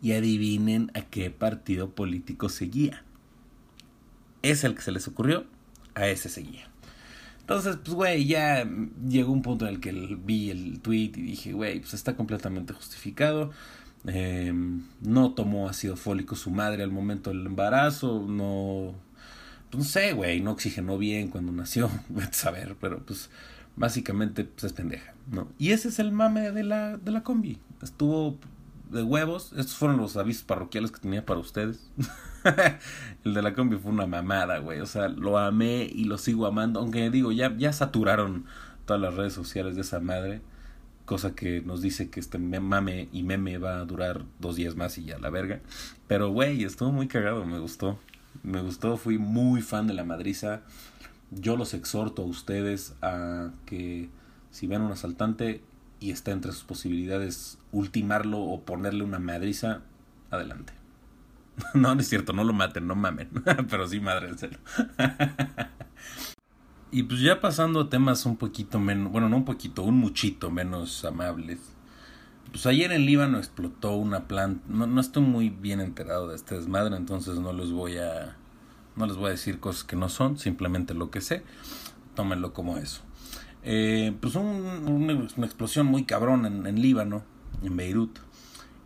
y 0.00 0.12
adivinen 0.12 0.90
a 0.94 1.02
qué 1.02 1.30
partido 1.30 1.90
político 1.90 2.48
seguía 2.48 3.04
es 4.42 4.64
el 4.64 4.74
que 4.74 4.82
se 4.82 4.92
les 4.92 5.08
ocurrió, 5.08 5.46
a 5.94 6.08
ese 6.08 6.28
seguía. 6.28 6.68
Entonces, 7.42 7.76
pues, 7.76 7.94
güey, 7.94 8.26
ya 8.26 8.66
llegó 9.08 9.32
un 9.32 9.42
punto 9.42 9.66
en 9.66 9.74
el 9.74 9.80
que 9.80 9.92
vi 9.92 10.50
el 10.50 10.80
tweet 10.80 11.12
y 11.16 11.22
dije, 11.22 11.52
güey, 11.52 11.80
pues 11.80 11.94
está 11.94 12.16
completamente 12.16 12.72
justificado. 12.72 13.50
Em, 14.06 14.82
no 15.00 15.32
tomó 15.34 15.68
ácido 15.68 15.96
fólico 15.96 16.34
su 16.34 16.50
madre 16.50 16.82
al 16.82 16.90
momento 16.90 17.30
del 17.30 17.46
embarazo, 17.46 18.24
no, 18.28 18.94
pues, 19.70 19.84
no 19.84 19.88
sé, 19.88 20.12
güey, 20.12 20.40
no 20.40 20.52
oxigenó 20.52 20.98
bien 20.98 21.28
cuando 21.28 21.52
nació, 21.52 21.90
a 22.20 22.32
saber, 22.32 22.76
pero 22.80 23.04
pues 23.04 23.30
básicamente 23.76 24.44
pues, 24.44 24.64
es 24.64 24.72
pendeja, 24.72 25.14
¿no? 25.30 25.48
Y 25.58 25.70
ese 25.70 25.88
es 25.88 25.98
el 25.98 26.12
mame 26.12 26.50
de 26.50 26.64
la, 26.64 26.96
de 26.96 27.10
la 27.12 27.22
combi. 27.22 27.58
Estuvo 27.80 28.38
de 28.90 29.02
huevos. 29.02 29.52
Estos 29.56 29.74
fueron 29.74 29.96
los 29.96 30.16
avisos 30.16 30.44
parroquiales 30.44 30.92
que 30.92 31.00
tenía 31.00 31.24
para 31.24 31.40
ustedes. 31.40 31.90
el 33.24 33.34
de 33.34 33.42
la 33.42 33.54
combi 33.54 33.76
fue 33.76 33.92
una 33.92 34.06
mamada, 34.06 34.58
güey. 34.58 34.80
O 34.80 34.86
sea, 34.86 35.08
lo 35.08 35.38
amé 35.38 35.88
y 35.92 36.04
lo 36.04 36.18
sigo 36.18 36.46
amando. 36.46 36.80
Aunque 36.80 37.10
digo, 37.10 37.32
ya, 37.32 37.56
ya 37.56 37.72
saturaron 37.72 38.44
todas 38.86 39.00
las 39.00 39.14
redes 39.14 39.32
sociales 39.32 39.74
de 39.74 39.82
esa 39.82 40.00
madre. 40.00 40.40
Cosa 41.04 41.34
que 41.34 41.60
nos 41.62 41.82
dice 41.82 42.10
que 42.10 42.20
este 42.20 42.38
mame 42.38 43.08
y 43.12 43.22
meme 43.22 43.58
va 43.58 43.80
a 43.80 43.84
durar 43.84 44.24
dos 44.38 44.56
días 44.56 44.76
más 44.76 44.96
y 44.98 45.04
ya 45.04 45.18
la 45.18 45.30
verga. 45.30 45.60
Pero, 46.06 46.30
güey, 46.30 46.64
estuvo 46.64 46.92
muy 46.92 47.08
cagado, 47.08 47.44
me 47.44 47.58
gustó. 47.58 47.98
Me 48.42 48.62
gustó, 48.62 48.96
fui 48.96 49.18
muy 49.18 49.62
fan 49.62 49.86
de 49.86 49.94
la 49.94 50.04
madriza. 50.04 50.62
Yo 51.30 51.56
los 51.56 51.74
exhorto 51.74 52.22
a 52.22 52.26
ustedes 52.26 52.94
a 53.02 53.50
que 53.66 54.08
si 54.50 54.66
ven 54.66 54.82
un 54.82 54.92
asaltante, 54.92 55.62
y 56.02 56.10
está 56.10 56.32
entre 56.32 56.52
sus 56.52 56.64
posibilidades 56.64 57.58
ultimarlo 57.70 58.40
o 58.40 58.60
ponerle 58.62 59.04
una 59.04 59.20
madriza, 59.20 59.82
adelante. 60.30 60.81
No, 61.74 61.94
no 61.94 62.00
es 62.00 62.08
cierto, 62.08 62.32
no 62.32 62.44
lo 62.44 62.52
maten, 62.52 62.86
no 62.86 62.94
mamen, 62.94 63.28
pero 63.70 63.86
sí 63.86 64.00
madrenselo. 64.00 64.58
y 66.90 67.02
pues 67.04 67.20
ya 67.20 67.40
pasando 67.40 67.80
a 67.80 67.90
temas 67.90 68.26
un 68.26 68.36
poquito 68.36 68.78
menos, 68.78 69.12
bueno, 69.12 69.28
no 69.28 69.36
un 69.36 69.44
poquito, 69.44 69.82
un 69.82 69.98
muchito 69.98 70.50
menos 70.50 71.04
amables. 71.04 71.60
Pues 72.50 72.66
ayer 72.66 72.92
en 72.92 73.06
Líbano 73.06 73.38
explotó 73.38 73.96
una 73.96 74.28
planta, 74.28 74.62
no, 74.68 74.86
no 74.86 75.00
estoy 75.00 75.22
muy 75.22 75.48
bien 75.48 75.80
enterado 75.80 76.28
de 76.28 76.36
este 76.36 76.54
desmadre, 76.54 76.96
entonces 76.96 77.38
no 77.38 77.52
les 77.52 77.70
voy 77.70 77.96
a, 77.98 78.36
no 78.96 79.06
les 79.06 79.16
voy 79.16 79.28
a 79.28 79.30
decir 79.30 79.58
cosas 79.58 79.84
que 79.84 79.96
no 79.96 80.08
son, 80.08 80.38
simplemente 80.38 80.92
lo 80.92 81.10
que 81.10 81.22
sé, 81.22 81.44
tómenlo 82.14 82.52
como 82.52 82.76
eso. 82.76 83.02
Eh, 83.64 84.14
pues 84.20 84.34
un, 84.34 85.30
una 85.36 85.46
explosión 85.46 85.86
muy 85.86 86.04
cabrón 86.04 86.46
en, 86.46 86.66
en, 86.66 86.82
Líbano, 86.82 87.22
en 87.62 87.76
Beirut. 87.76 88.18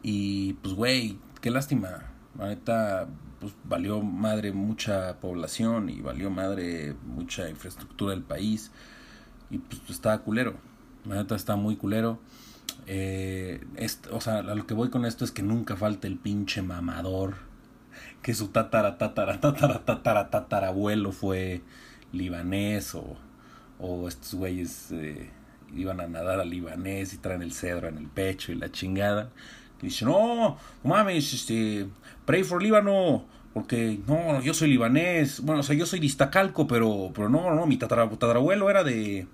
Y 0.03 0.55
pues, 0.55 0.75
güey, 0.75 1.19
qué 1.41 1.51
lástima. 1.51 2.16
La 2.39 2.49
neta, 2.49 3.09
pues 3.41 3.55
valió 3.65 4.03
madre 4.03 4.53
mucha 4.53 5.19
población 5.21 5.89
y 5.91 6.01
valió 6.01 6.31
madre 6.31 6.95
mucha 7.05 7.49
infraestructura 7.49 8.13
del 8.13 8.23
país. 8.23 8.71
Y 9.51 9.59
pues 9.59 9.81
está 9.89 10.19
culero. 10.19 10.55
La 11.07 11.17
neta 11.17 11.37
está 11.37 11.57
muy 11.57 11.77
culero. 11.77 12.19
Eh, 12.87 13.65
o 14.11 14.21
sea, 14.21 14.39
a 14.39 14.55
lo 14.55 14.67
que 14.67 14.75
voy 14.75 14.91
con 14.91 15.05
esto 15.05 15.25
es 15.25 15.31
que 15.33 15.43
nunca 15.43 15.77
falta 15.77 16.07
el 16.07 16.19
pinche 16.19 16.63
mamador. 16.63 17.35
Que 18.23 18.35
su 18.35 18.49
tatara, 18.49 18.99
tatara, 18.99 19.41
tatara, 19.41 19.85
tatara, 19.85 20.31
tatarabuelo 20.31 21.13
fue 21.13 21.63
libanés 22.13 22.95
o, 22.95 23.17
o 23.79 24.09
estos 24.09 24.35
güeyes 24.35 24.91
eh, 24.93 25.31
iban 25.75 26.01
a 26.01 26.07
nadar 26.07 26.41
al 26.41 26.51
libanés 26.51 27.15
y 27.15 27.19
traen 27.19 27.43
el 27.43 27.53
cedro 27.53 27.89
en 27.89 27.99
el 27.99 28.09
pecho 28.09 28.53
y 28.53 28.57
la 28.57 28.71
chingada. 28.71 29.31
Y 29.83 29.87
dicen, 29.87 30.09
no, 30.09 30.57
mames, 30.85 31.33
este, 31.33 31.87
pray 32.25 32.45
for 32.45 32.63
Líbano, 32.63 33.25
porque 33.53 33.99
no, 34.07 34.41
yo 34.43 34.55
soy 34.55 34.69
libanés, 34.69 35.41
bueno, 35.41 35.61
o 35.61 35.63
sea, 35.63 35.77
yo 35.77 35.87
soy 35.87 36.01
de 36.01 36.07
Iztacalco, 36.07 36.67
pero, 36.67 37.11
pero 37.15 37.29
no, 37.29 37.55
no, 37.55 37.67
mi 37.67 37.77
tatarabuelo 37.77 38.69
era 38.71 38.85
de, 38.85 39.27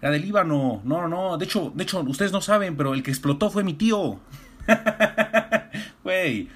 era 0.00 0.10
de 0.10 0.18
Líbano, 0.18 0.80
no, 0.84 1.08
no, 1.08 1.38
de 1.38 1.44
hecho, 1.44 1.72
de 1.74 1.84
hecho, 1.84 2.00
ustedes 2.00 2.32
no 2.32 2.40
saben, 2.40 2.76
pero 2.76 2.94
el 2.94 3.02
que 3.02 3.10
explotó 3.10 3.50
fue 3.50 3.64
mi 3.64 3.74
tío. 3.74 4.20
Güey, 6.04 6.48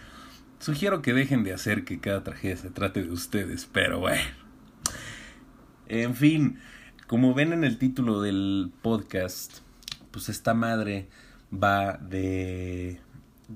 sugiero 0.59 1.03
que 1.03 1.13
dejen 1.13 1.45
de 1.45 1.53
hacer 1.53 1.85
que 1.85 2.01
cada 2.01 2.25
tragedia 2.25 2.57
se 2.57 2.71
trate 2.71 3.03
de 3.03 3.11
ustedes, 3.11 3.69
pero 3.71 4.01
bueno. 4.01 4.23
En 5.89 6.15
fin, 6.15 6.59
como 7.07 7.35
ven 7.35 7.53
en 7.53 7.65
el 7.65 7.79
título 7.79 8.23
del 8.23 8.73
podcast, 8.81 9.59
pues 10.11 10.29
esta 10.29 10.55
madre 10.55 11.09
va 11.53 11.99
de, 11.99 13.01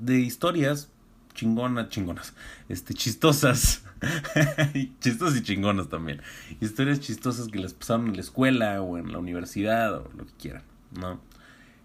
de 0.01 0.21
historias 0.21 0.91
chingonas, 1.35 1.91
chingonas, 1.91 2.35
este, 2.69 2.95
chistosas, 2.95 3.85
chistosas 5.01 5.39
y 5.39 5.43
chingonas 5.43 5.89
también, 5.89 6.21
historias 6.61 7.01
chistosas 7.01 7.49
que 7.49 7.59
les 7.59 7.75
pasaron 7.75 8.09
en 8.09 8.15
la 8.15 8.21
escuela 8.21 8.81
o 8.83 8.99
en 8.99 9.13
la 9.13 9.19
universidad 9.19 9.95
o 9.95 10.11
lo 10.17 10.27
que 10.27 10.33
quieran, 10.41 10.63
¿no? 10.99 11.21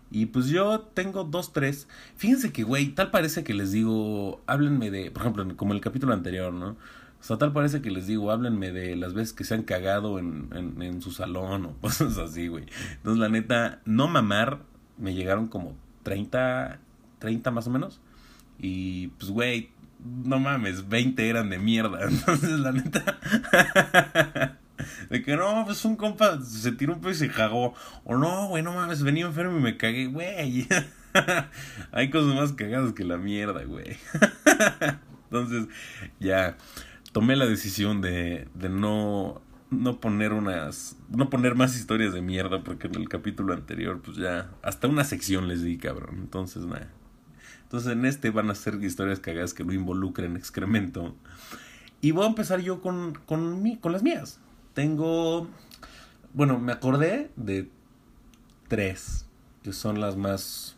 Y 0.09 0.25
pues 0.25 0.47
yo 0.47 0.81
tengo 0.81 1.23
dos, 1.23 1.53
tres. 1.53 1.87
Fíjense 2.17 2.51
que, 2.51 2.63
güey, 2.63 2.89
tal 2.89 3.11
parece 3.11 3.45
que 3.45 3.53
les 3.53 3.71
digo, 3.71 4.41
háblenme 4.45 4.91
de, 4.91 5.09
por 5.09 5.21
ejemplo, 5.21 5.55
como 5.55 5.73
el 5.73 5.79
capítulo 5.79 6.13
anterior, 6.13 6.51
¿no? 6.51 6.71
O 7.21 7.23
sea, 7.23 7.37
tal 7.37 7.53
parece 7.53 7.81
que 7.81 7.91
les 7.91 8.07
digo, 8.07 8.31
háblenme 8.31 8.71
de 8.71 8.95
las 8.97 9.13
veces 9.13 9.31
que 9.31 9.45
se 9.45 9.53
han 9.53 9.63
cagado 9.63 10.19
en, 10.19 10.49
en, 10.53 10.81
en 10.81 11.01
su 11.01 11.11
salón 11.11 11.65
o 11.65 11.73
cosas 11.81 12.17
así, 12.17 12.47
güey. 12.47 12.65
Entonces, 12.97 13.19
la 13.19 13.29
neta, 13.29 13.79
no 13.85 14.07
mamar, 14.07 14.59
me 14.97 15.13
llegaron 15.13 15.47
como 15.47 15.77
30, 16.03 16.79
30 17.21 17.51
más 17.51 17.67
o 17.67 17.69
menos. 17.69 18.01
Y 18.59 19.07
pues, 19.19 19.31
güey, 19.31 19.71
no 20.25 20.39
mames, 20.39 20.89
20 20.89 21.29
eran 21.29 21.49
de 21.49 21.59
mierda. 21.59 21.99
Entonces, 22.09 22.59
la 22.59 22.73
neta. 22.73 23.19
de 25.09 25.21
que 25.23 25.37
no, 25.37 25.63
pues 25.65 25.85
un 25.85 25.95
compa 25.95 26.41
se 26.41 26.71
tiró 26.73 26.93
un 26.93 26.99
pedo 26.99 27.11
y 27.11 27.15
se 27.15 27.29
cagó. 27.29 27.73
O 28.03 28.17
no, 28.17 28.47
güey, 28.47 28.63
no 28.63 28.73
mames, 28.73 29.03
venía 29.03 29.25
enfermo 29.25 29.57
y 29.57 29.61
me 29.61 29.77
cagué, 29.77 30.07
güey. 30.07 30.67
Hay 31.91 32.09
cosas 32.09 32.35
más 32.35 32.53
cagadas 32.53 32.93
que 32.93 33.03
la 33.03 33.17
mierda, 33.17 33.63
güey. 33.63 33.97
Entonces, 35.25 35.67
ya 36.19 36.57
tomé 37.11 37.35
la 37.35 37.45
decisión 37.45 38.01
de, 38.01 38.47
de 38.53 38.69
no, 38.69 39.41
no 39.69 39.99
poner 39.99 40.33
unas. 40.33 40.97
No 41.09 41.29
poner 41.29 41.55
más 41.55 41.75
historias 41.75 42.13
de 42.13 42.21
mierda, 42.21 42.63
porque 42.63 42.87
en 42.87 42.95
el 42.95 43.09
capítulo 43.09 43.53
anterior, 43.53 44.01
pues 44.01 44.17
ya. 44.17 44.49
Hasta 44.61 44.87
una 44.87 45.03
sección 45.03 45.47
les 45.47 45.63
di, 45.63 45.77
cabrón. 45.77 46.17
Entonces, 46.19 46.63
nada. 46.63 46.89
Entonces 47.71 47.93
en 47.93 48.03
este 48.03 48.31
van 48.31 48.49
a 48.49 48.55
ser 48.55 48.83
historias 48.83 49.21
cagadas 49.21 49.53
que 49.53 49.63
no 49.63 49.71
involucren 49.71 50.35
excremento. 50.35 51.15
Y 52.01 52.11
voy 52.11 52.25
a 52.25 52.27
empezar 52.27 52.59
yo 52.59 52.81
con, 52.81 53.17
con, 53.25 53.63
mi, 53.63 53.77
con 53.77 53.93
las 53.93 54.03
mías. 54.03 54.39
Tengo, 54.73 55.47
bueno, 56.33 56.59
me 56.59 56.73
acordé 56.73 57.31
de 57.37 57.69
tres, 58.67 59.25
que 59.63 59.71
son 59.71 60.01
las 60.01 60.17
más, 60.17 60.75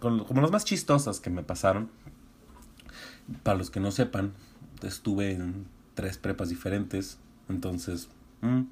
como 0.00 0.40
las 0.40 0.50
más 0.50 0.64
chistosas 0.64 1.20
que 1.20 1.28
me 1.28 1.42
pasaron. 1.42 1.90
Para 3.42 3.58
los 3.58 3.68
que 3.68 3.80
no 3.80 3.90
sepan, 3.90 4.32
estuve 4.82 5.32
en 5.32 5.66
tres 5.92 6.16
prepas 6.16 6.48
diferentes, 6.48 7.18
entonces, 7.50 8.08
mm, 8.40 8.62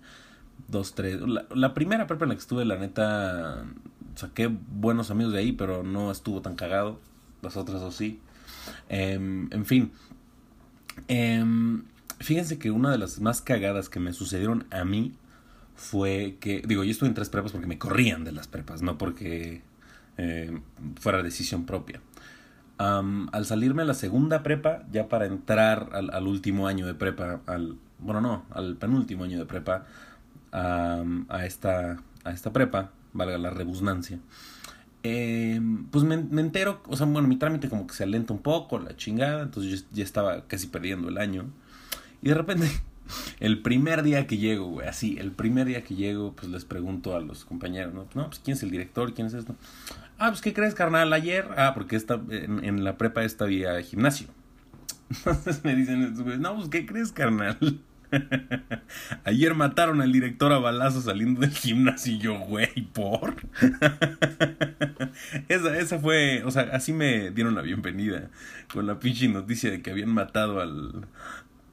dos, 0.69 0.95
tres. 0.95 1.21
La, 1.21 1.45
la, 1.55 1.75
primera 1.75 2.07
prepa 2.07 2.25
en 2.25 2.31
la 2.31 2.35
que 2.35 2.41
estuve, 2.41 2.65
la 2.65 2.79
neta, 2.79 3.67
saqué 4.15 4.47
buenos 4.47 5.11
amigos 5.11 5.35
de 5.35 5.41
ahí, 5.41 5.53
pero 5.53 5.83
no 5.83 6.11
estuvo 6.11 6.41
tan 6.41 6.57
cagado 6.57 7.12
las 7.43 7.57
otras 7.57 7.81
dos 7.81 7.95
sí. 7.95 8.21
Em, 8.89 9.49
en 9.53 9.67
fin. 9.67 9.93
Em, 11.09 11.85
fíjense 12.21 12.59
que 12.59 12.71
una 12.71 12.91
de 12.91 12.99
las 12.99 13.21
más 13.21 13.43
cagadas 13.43 13.89
que 13.89 14.01
me 14.01 14.13
sucedieron 14.13 14.67
a 14.71 14.85
mí 14.85 15.15
fue 15.75 16.37
que, 16.41 16.63
digo, 16.67 16.85
yo 16.85 16.91
estuve 16.93 17.09
en 17.09 17.15
tres 17.15 17.29
prepas 17.29 17.53
porque 17.53 17.67
me 17.67 17.79
corrían 17.79 18.25
de 18.25 18.33
las 18.33 18.47
prepas, 18.47 18.83
no 18.83 18.99
porque 18.99 19.63
eh, 20.19 20.61
fuera 21.01 21.23
decisión 21.23 21.67
propia. 21.67 22.01
al 22.79 23.47
salirme 23.47 23.83
a 23.83 23.85
la 23.85 23.95
segunda 23.95 24.43
prepa, 24.43 24.85
ya 24.91 25.09
para 25.09 25.27
entrar 25.27 25.91
al, 25.93 26.27
último 26.27 26.67
año 26.67 26.87
de 26.87 26.95
prepa, 26.95 27.41
al, 27.47 27.77
bueno, 27.99 28.21
no, 28.21 28.45
al 28.51 28.77
penúltimo 28.77 29.25
año 29.25 29.39
de 29.39 29.47
prepa, 29.47 29.87
a, 30.53 31.45
esta, 31.45 32.03
a 32.25 32.31
esta 32.33 32.53
prepa, 32.53 32.91
valga 33.13 33.39
la 33.39 33.51
rebusnancia, 33.51 34.19
eh, 35.03 35.61
pues 35.91 36.05
me, 36.05 36.15
entero, 36.15 36.83
o 36.87 36.97
sea, 36.97 37.07
bueno, 37.07 37.27
mi 37.27 37.37
trámite 37.37 37.69
como 37.69 37.87
que 37.87 37.95
se 37.95 38.05
alenta 38.05 38.33
un 38.33 38.41
poco, 38.41 38.79
la 38.79 38.97
chingada, 38.97 39.43
entonces 39.43 39.83
yo 39.83 39.87
ya 39.93 40.05
estaba 40.05 40.47
casi 40.47 40.69
perdiendo 40.69 41.09
el 41.09 41.19
año. 41.19 41.47
Y 42.23 42.29
de 42.29 42.35
repente, 42.35 42.71
el 43.41 43.63
primer 43.63 44.03
día 44.03 44.27
que 44.27 44.39
llego, 44.39 44.67
güey, 44.67 44.89
así, 44.89 45.17
el 45.19 45.33
primer 45.33 45.67
día 45.67 45.83
que 45.83 45.95
llego, 45.95 46.33
pues 46.33 46.51
les 46.51 46.65
pregunto 46.65 47.17
a 47.17 47.21
los 47.21 47.45
compañeros, 47.45 47.95
¿no? 47.95 48.07
No, 48.15 48.29
pues 48.29 48.39
quién 48.39 48.57
es 48.57 48.63
el 48.63 48.71
director, 48.71 49.13
quién 49.15 49.27
es 49.27 49.35
esto. 49.35 49.57
Ah, 50.19 50.29
pues 50.29 50.41
¿qué 50.41 50.53
crees, 50.53 50.75
carnal? 50.75 51.13
Ayer, 51.13 51.49
ah, 51.57 51.73
porque 51.75 51.97
esta, 51.97 52.21
en, 52.31 52.65
en 52.65 52.85
la 52.85 52.97
prepa 52.97 53.25
esta 53.25 53.45
había 53.45 53.81
gimnasio. 53.83 54.29
Entonces 55.27 55.65
me 55.65 55.75
dicen, 55.75 56.15
no, 56.41 56.57
pues 56.57 56.69
¿qué 56.69 56.87
crees, 56.87 57.11
carnal? 57.11 57.59
Ayer 59.25 59.55
mataron 59.55 60.01
al 60.01 60.13
director 60.13 60.53
a 60.53 60.59
balazo 60.59 61.01
saliendo 61.01 61.41
del 61.41 61.51
gimnasio 61.51 62.15
y 62.15 62.19
yo, 62.19 62.39
güey, 62.39 62.83
por. 62.93 63.37
esa, 65.49 65.79
esa 65.79 65.99
fue, 65.99 66.43
o 66.45 66.51
sea, 66.51 66.63
así 66.73 66.93
me 66.93 67.31
dieron 67.31 67.55
la 67.55 67.63
bienvenida 67.63 68.31
con 68.73 68.87
la 68.87 68.99
pinche 68.99 69.29
noticia 69.29 69.71
de 69.71 69.83
que 69.83 69.91
habían 69.91 70.11
matado 70.11 70.61
al, 70.61 71.07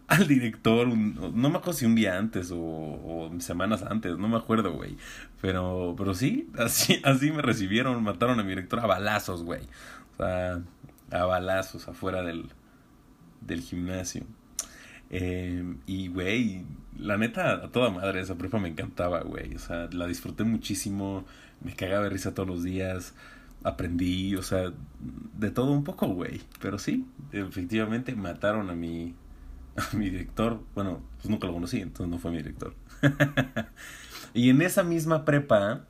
al 0.07 0.27
director, 0.27 0.87
no 0.87 1.49
me 1.49 1.57
acuerdo 1.57 1.73
si 1.73 1.85
un 1.85 1.95
día 1.95 2.17
antes 2.17 2.51
o, 2.53 3.31
semanas 3.39 3.83
antes, 3.83 4.17
no 4.17 4.27
me 4.27 4.37
acuerdo, 4.37 4.73
güey. 4.73 4.97
Pero, 5.41 5.95
pero 5.97 6.13
sí, 6.13 6.49
así, 6.57 7.01
así 7.03 7.31
me 7.31 7.41
recibieron, 7.41 8.01
mataron 8.03 8.39
a 8.39 8.43
mi 8.43 8.49
director 8.49 8.79
a 8.79 8.87
balazos, 8.87 9.43
güey. 9.43 9.61
O 10.13 10.17
sea, 10.17 10.61
a 11.11 11.25
balazos 11.25 11.87
afuera 11.87 12.23
del, 12.23 12.49
del 13.41 13.61
gimnasio. 13.61 14.23
Eh, 15.09 15.63
y, 15.87 16.07
güey, 16.09 16.65
la 16.97 17.17
neta, 17.17 17.53
a 17.53 17.71
toda 17.71 17.89
madre, 17.89 18.21
esa 18.21 18.35
prepa 18.35 18.59
me 18.59 18.69
encantaba, 18.69 19.21
güey. 19.21 19.55
O 19.55 19.59
sea, 19.59 19.89
la 19.91 20.07
disfruté 20.07 20.43
muchísimo, 20.43 21.25
me 21.61 21.75
cagaba 21.75 22.03
de 22.03 22.09
risa 22.09 22.33
todos 22.33 22.47
los 22.47 22.63
días, 22.63 23.13
aprendí, 23.63 24.35
o 24.35 24.43
sea, 24.43 24.71
de 25.37 25.51
todo 25.51 25.71
un 25.71 25.83
poco, 25.83 26.07
güey. 26.07 26.41
Pero 26.61 26.79
sí, 26.79 27.05
efectivamente 27.31 28.15
mataron 28.15 28.69
a 28.69 28.75
mi, 28.75 29.15
a 29.75 29.95
mi 29.95 30.09
director. 30.09 30.61
Bueno, 30.75 31.01
pues 31.17 31.29
nunca 31.29 31.47
lo 31.47 31.53
conocí, 31.53 31.79
entonces 31.81 32.09
no 32.09 32.19
fue 32.19 32.31
mi 32.31 32.37
director. 32.37 32.73
y 34.33 34.49
en 34.49 34.61
esa 34.61 34.83
misma 34.83 35.25
prepa 35.25 35.85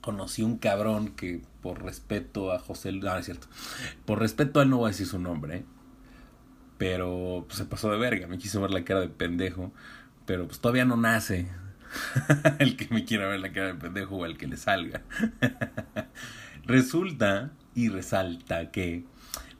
conocí 0.00 0.42
un 0.42 0.58
cabrón 0.58 1.08
que 1.08 1.42
por 1.62 1.82
respeto 1.82 2.52
a 2.52 2.60
José... 2.60 2.92
No, 2.92 3.16
es 3.16 3.24
cierto. 3.24 3.48
Por 4.04 4.20
respeto 4.20 4.60
a 4.60 4.62
él 4.62 4.70
no 4.70 4.78
voy 4.78 4.86
a 4.86 4.92
decir 4.92 5.06
su 5.06 5.18
nombre. 5.18 5.64
Pero 6.78 7.44
pues, 7.46 7.58
se 7.58 7.64
pasó 7.64 7.90
de 7.90 7.98
verga, 7.98 8.26
me 8.26 8.38
quiso 8.38 8.60
ver 8.60 8.70
la 8.70 8.84
cara 8.84 9.00
de 9.00 9.08
pendejo. 9.08 9.72
Pero 10.26 10.46
pues 10.46 10.58
todavía 10.58 10.84
no 10.84 10.96
nace 10.96 11.48
el 12.58 12.76
que 12.76 12.88
me 12.92 13.04
quiera 13.04 13.28
ver 13.28 13.40
la 13.40 13.52
cara 13.52 13.68
de 13.68 13.74
pendejo 13.74 14.16
o 14.16 14.26
el 14.26 14.36
que 14.36 14.46
le 14.46 14.56
salga. 14.56 15.02
Resulta 16.64 17.52
y 17.74 17.88
resalta 17.88 18.70
que 18.70 19.04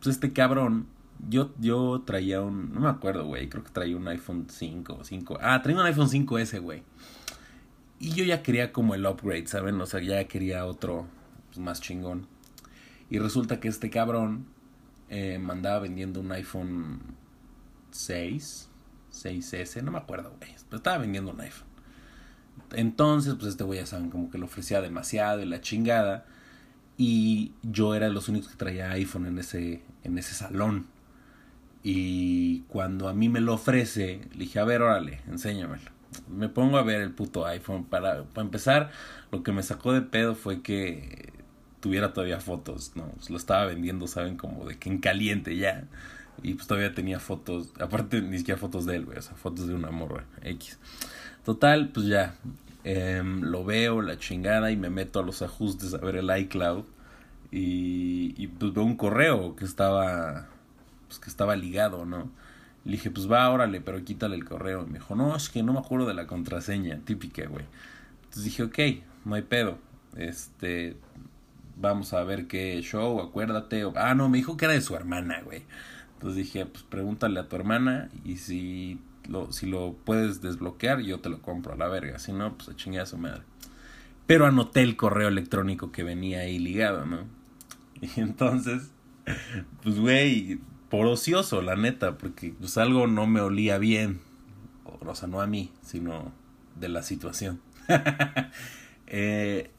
pues 0.07 0.15
este 0.15 0.33
cabrón, 0.33 0.87
yo, 1.29 1.53
yo 1.59 2.03
traía 2.07 2.41
un, 2.41 2.73
no 2.73 2.81
me 2.81 2.89
acuerdo, 2.89 3.27
güey, 3.27 3.49
creo 3.49 3.65
que 3.65 3.71
traía 3.71 3.97
un 3.97 4.07
iPhone 4.09 4.47
5 4.49 4.99
o 5.01 5.05
5. 5.05 5.39
Ah, 5.41 5.61
traía 5.63 5.81
un 5.81 5.87
iPhone 5.87 6.09
5S, 6.09 6.61
güey. 6.61 6.83
Y 7.99 8.11
yo 8.11 8.25
ya 8.25 8.43
quería 8.43 8.73
como 8.73 8.95
el 8.95 9.07
upgrade, 9.07 9.47
¿saben? 9.47 9.81
O 9.81 9.87
sea, 9.87 10.01
ya 10.01 10.23
quería 10.25 10.67
otro 10.67 11.07
pues, 11.49 11.59
más 11.59 11.81
chingón. 11.81 12.27
Y 13.09 13.19
resulta 13.19 13.59
que 13.59 13.69
este 13.69 13.91
cabrón 13.91 14.47
eh, 15.09 15.39
mandaba 15.39 15.81
vendiendo 15.81 16.21
un 16.21 16.33
iPhone 16.33 17.01
6, 17.91 18.69
6S, 19.13 19.83
no 19.83 19.93
me 19.93 19.99
acuerdo, 19.99 20.35
güey, 20.39 20.55
pero 20.69 20.77
estaba 20.77 20.99
vendiendo 20.99 21.33
un 21.33 21.41
iPhone. 21.41 21.67
Entonces, 22.73 23.35
pues 23.35 23.49
este 23.49 23.65
güey 23.65 23.81
ya 23.81 23.87
saben, 23.87 24.11
como 24.11 24.31
que 24.31 24.39
lo 24.39 24.47
ofrecía 24.47 24.81
demasiado 24.81 25.41
y 25.43 25.47
la 25.47 25.61
chingada. 25.61 26.27
Y 26.99 27.53
yo 27.63 27.95
era 27.95 28.07
de 28.07 28.13
los 28.13 28.29
únicos 28.29 28.51
que 28.51 28.57
traía 28.57 28.91
iPhone 28.93 29.27
en 29.27 29.39
ese, 29.39 29.83
en 30.03 30.19
ese 30.19 30.35
salón. 30.35 30.87
Y 31.83 32.63
cuando 32.63 33.09
a 33.09 33.15
mí 33.15 33.29
me 33.29 33.41
lo 33.41 33.55
ofrece, 33.55 34.23
le 34.33 34.39
dije, 34.39 34.59
a 34.59 34.65
ver, 34.65 34.83
órale, 34.83 35.21
enséñamelo. 35.29 35.91
Me 36.29 36.49
pongo 36.49 36.79
a 36.79 36.83
ver 36.83 37.03
el 37.03 37.13
puto 37.13 37.47
iPhone. 37.47 37.85
Para, 37.85 38.25
para 38.25 38.45
empezar, 38.45 38.91
lo 39.31 39.43
que 39.43 39.53
me 39.53 39.63
sacó 39.63 39.93
de 39.93 40.03
pedo 40.03 40.35
fue 40.35 40.63
que 40.63 41.33
tuviera 41.81 42.13
todavía 42.13 42.41
fotos, 42.41 42.93
¿no? 42.95 43.09
Pues 43.17 43.31
lo 43.31 43.37
estaba 43.37 43.67
vendiendo, 43.67 44.07
¿saben? 44.07 44.37
Como 44.37 44.67
de 44.67 44.79
que 44.79 44.89
en 44.89 44.99
caliente 44.99 45.57
ya. 45.57 45.85
Y 46.43 46.55
pues 46.55 46.67
todavía 46.67 46.95
tenía 46.95 47.19
fotos, 47.19 47.73
aparte 47.81 48.21
ni 48.21 48.39
siquiera 48.39 48.61
fotos 48.61 48.87
de 48.87 48.97
él, 48.97 49.07
güey, 49.07 49.19
o 49.19 49.23
sea, 49.23 49.35
fotos 49.37 49.69
de 49.69 49.75
una 49.75 49.91
morra 49.91 50.25
X. 50.43 50.79
Total, 51.45 51.89
pues 51.89 52.07
ya, 52.07 52.35
em, 52.85 53.43
lo 53.43 53.65
veo, 53.65 54.03
la 54.03 54.19
chingada, 54.19 54.71
y 54.71 54.77
me 54.77 54.91
meto 54.91 55.21
a 55.21 55.23
los 55.23 55.43
ajustes 55.43 55.95
a 55.95 55.99
ver 55.99 56.17
el 56.17 56.37
iCloud. 56.39 56.85
Y, 57.53 58.35
y 58.37 58.49
pues 58.49 58.75
veo 58.75 58.85
un 58.85 58.97
correo 58.97 59.57
que 59.57 59.65
estaba, 59.65 60.49
pues 61.07 61.19
que 61.21 61.31
estaba 61.31 61.57
ligado, 61.57 62.05
¿no? 62.05 62.31
Le 62.85 62.93
dije, 62.93 63.11
pues 63.11 63.31
va, 63.31 63.51
órale, 63.51 63.81
pero 63.81 64.05
quítale 64.05 64.37
el 64.37 64.45
correo. 64.45 64.85
Y 64.85 64.87
me 64.87 64.99
dijo, 64.99 65.15
no, 65.17 65.35
es 65.37 65.49
que 65.49 65.63
no 65.63 65.73
me 65.73 65.81
acuerdo 65.81 66.07
de 66.07 66.15
la 66.15 66.27
contraseña, 66.27 67.01
típica, 67.05 67.47
güey. 67.47 67.65
Entonces 68.25 68.45
dije, 68.45 68.63
ok, 68.63 68.79
no 69.25 69.35
hay 69.35 69.43
pedo. 69.43 69.79
Este, 70.17 70.97
vamos 71.77 72.13
a 72.13 72.25
ver 72.25 72.47
qué 72.47 72.81
show, 72.83 73.21
acuérdate. 73.21 73.85
Ah, 73.95 74.15
no, 74.15 74.29
me 74.29 74.39
dijo 74.39 74.57
que 74.57 74.65
era 74.65 74.75
de 74.75 74.81
su 74.81 74.97
hermana, 74.97 75.41
güey. 75.43 75.65
Entonces 76.15 76.37
dije, 76.37 76.67
pues 76.67 76.83
pregúntale 76.85 77.39
a 77.39 77.49
tu 77.49 77.57
hermana 77.57 78.09
y 78.25 78.39
si 78.39 78.99
lo, 79.29 79.53
si 79.53 79.67
lo 79.67 79.95
puedes 80.05 80.41
desbloquear, 80.41 81.01
yo 81.01 81.21
te 81.21 81.29
lo 81.29 81.43
compro 81.43 81.75
a 81.75 81.77
la 81.77 81.89
verga. 81.89 82.19
Si 82.19 82.33
no, 82.33 82.57
pues 82.57 82.69
a 82.71 82.77
chingar 82.77 83.03
a 83.03 83.07
su 83.07 83.19
madre. 83.19 83.43
Pero 84.27 84.47
anoté 84.47 84.83
el 84.83 84.97
correo 84.97 85.29
electrónico 85.29 85.93
que 85.93 86.03
venía 86.03 86.41
ahí 86.41 86.59
ligado, 86.59 87.07
¿no? 87.07 87.25
Y 88.01 88.21
entonces, 88.21 88.91
pues 89.83 89.99
güey, 89.99 90.59
por 90.91 91.07
ocioso, 91.07 91.63
la 91.63 91.77
neta, 91.77 92.19
porque 92.19 92.55
pues 92.59 92.77
algo 92.79 93.07
no 93.07 93.27
me 93.27 93.41
olía 93.41 93.79
bien. 93.79 94.21
O, 94.85 95.15
sea, 95.15 95.29
no 95.29 95.41
a 95.41 95.47
mí, 95.47 95.73
sino 95.83 96.33
de 96.79 96.89
la 96.89 97.03
situación. 97.03 97.61
eh, 99.07 99.71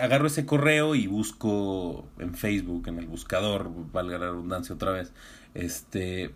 agarro 0.00 0.26
ese 0.26 0.44
correo 0.44 0.94
y 0.94 1.06
busco 1.06 2.06
en 2.18 2.34
Facebook, 2.34 2.88
en 2.88 2.98
el 2.98 3.06
buscador, 3.06 3.70
valga 3.92 4.18
la 4.18 4.26
redundancia 4.26 4.74
otra 4.74 4.92
vez, 4.92 5.12
este, 5.54 6.34